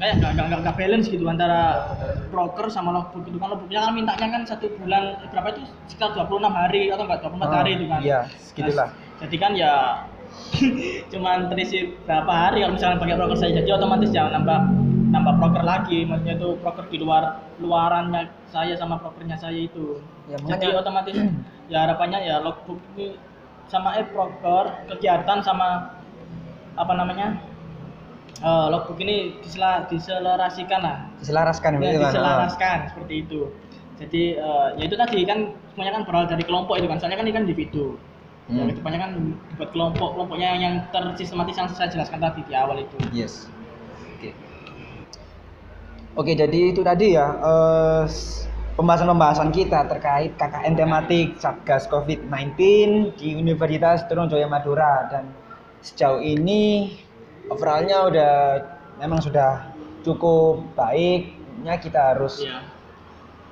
[0.01, 1.93] kayak nggak nggak nggak- balance gitu antara
[2.33, 5.61] broker sama logbook itu kan logbooknya kan mintanya kan satu bulan eh, berapa itu?
[5.85, 7.99] Sekitar 26 hari atau enggak 24 Ah, hari itu kan.
[8.01, 8.89] iya, segitulah.
[8.89, 9.73] Nah, jadi kan ya
[11.13, 13.51] cuman terisi berapa hari kalau misalnya pakai broker saya.
[13.53, 14.59] Jadi otomatis jangan nambah
[15.11, 15.99] nambah broker lagi.
[16.03, 17.23] Maksudnya itu broker di luar
[17.61, 20.01] luarannya saya sama brokernya saya itu.
[20.25, 21.15] Ya, jadi makanya- otomatis
[21.71, 23.21] ya harapannya ya logbook ini
[23.69, 25.93] sama eh broker kegiatan sama
[26.73, 27.37] apa namanya
[28.41, 30.97] eh, logbook ini disela, diselarasikan lah.
[31.21, 33.41] Diselaraskan ya, kan diselaraskan seperti itu.
[34.01, 35.39] Jadi eh, ya itu tadi kan
[35.71, 36.97] semuanya kan berawal dari kelompok itu kan.
[36.97, 37.97] Soalnya kan ini kan individu.
[38.51, 38.73] Ya Hmm.
[38.75, 39.09] kebanyakan
[39.55, 42.97] buat kelompok kelompoknya yang, yang tersistematis yang saya jelaskan tadi di awal itu.
[43.15, 43.47] Yes.
[44.17, 44.35] Oke.
[46.19, 47.31] Oke, jadi itu tadi ya
[48.03, 48.43] s-
[48.75, 52.59] pembahasan-pembahasan kita terkait KKN tematik Satgas COVID-19
[53.15, 55.07] di Universitas Trunojoyo Madura.
[55.07, 55.31] Dan
[55.79, 56.91] sejauh ini
[57.51, 58.33] overallnya udah
[58.97, 59.67] memang sudah
[60.01, 62.63] cukup baiknya kita harus Iya.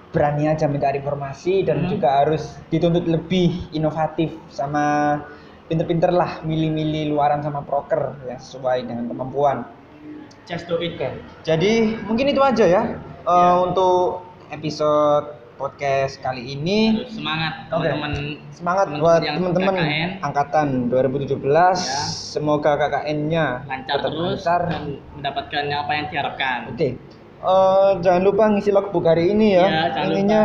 [0.10, 1.90] berani aja minta informasi dan Hmm.
[1.92, 5.20] juga harus dituntut lebih inovatif sama
[5.70, 9.58] pinter-pinter lah milih-milih luaran sama proker yang sesuai dengan kemampuan.
[10.50, 11.14] just do it kan
[11.46, 13.54] Jadi mungkin itu aja ya eh, Ya.
[13.62, 17.04] untuk episode podcast kali ini.
[17.12, 18.12] Semangat teman-teman
[18.50, 19.76] Semangat teman-teman buat yang teman-teman
[20.24, 21.36] angkatan 2017.
[21.36, 22.00] Ya.
[22.08, 24.62] Semoga KKN-nya lancar tetap terus lancar.
[24.72, 24.84] dan
[25.14, 26.90] mendapatkan apa yang diharapkan Oke.
[27.40, 29.66] Eh, jangan lupa ngisi logbook hari ini ya.
[29.68, 30.42] Ya, Ininya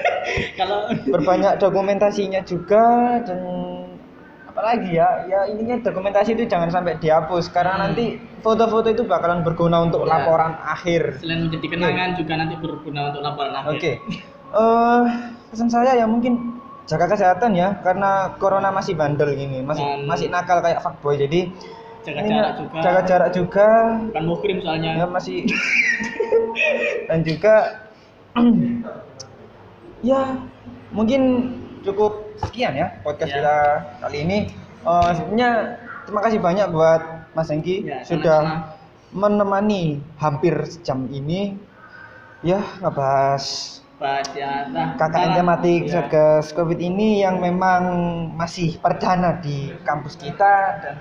[0.58, 2.84] kalau berbanyak dokumentasinya juga
[3.22, 3.40] dan
[4.46, 7.82] apalagi ya ya intinya dokumentasi itu jangan sampai dihapus karena Hmm.
[7.92, 8.04] nanti
[8.40, 10.16] foto-foto itu bakalan berguna untuk Ya.
[10.16, 14.00] laporan akhir selain menjadi kenangan juga nanti berguna untuk laporan oke akhir
[14.54, 15.02] eh
[15.50, 20.26] pesan saya ya mungkin jaga kesehatan ya karena corona masih bandel gini masih Dan- masih
[20.30, 21.18] nakal kayak fuckboy.
[21.18, 21.50] Jadi
[22.06, 22.78] jaga jarak juga.
[22.78, 23.68] jaga jarak juga.
[24.10, 24.92] Bukan muhrim soalnya.
[25.02, 25.42] Ya masih.
[27.10, 27.54] Dan juga
[30.06, 30.20] ya
[30.94, 31.22] mungkin
[31.82, 33.36] cukup sekian ya podcast Ya.
[33.40, 33.56] kita
[34.06, 34.38] kali ini.
[34.86, 35.50] Eh, sebenarnya
[36.06, 37.02] terima kasih banyak buat
[37.34, 38.70] Mas Hengki Ya, sudah
[39.10, 41.58] menemani hampir sejam ini.
[42.44, 45.36] Ya ngebahas baca nah, KKN salah.
[45.40, 45.92] tematik Ya.
[45.96, 47.82] Satgas Covid ini yang memang
[48.36, 50.96] masih perdana di kampus kita dan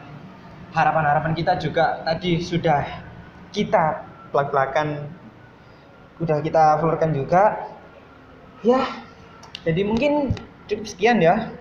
[0.71, 2.87] harapan-harapan kita juga tadi sudah
[3.51, 5.11] kita belak-belakan
[6.19, 7.67] sudah kita flurkan juga
[8.63, 8.79] ya
[9.67, 10.31] jadi mungkin
[10.71, 11.51] cukup sekian ya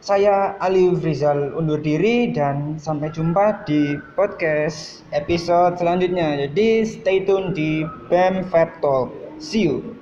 [0.00, 7.52] saya Ali Rizal undur diri dan sampai jumpa di podcast episode selanjutnya jadi stay tune
[7.52, 9.95] di BEM Fab Talk see you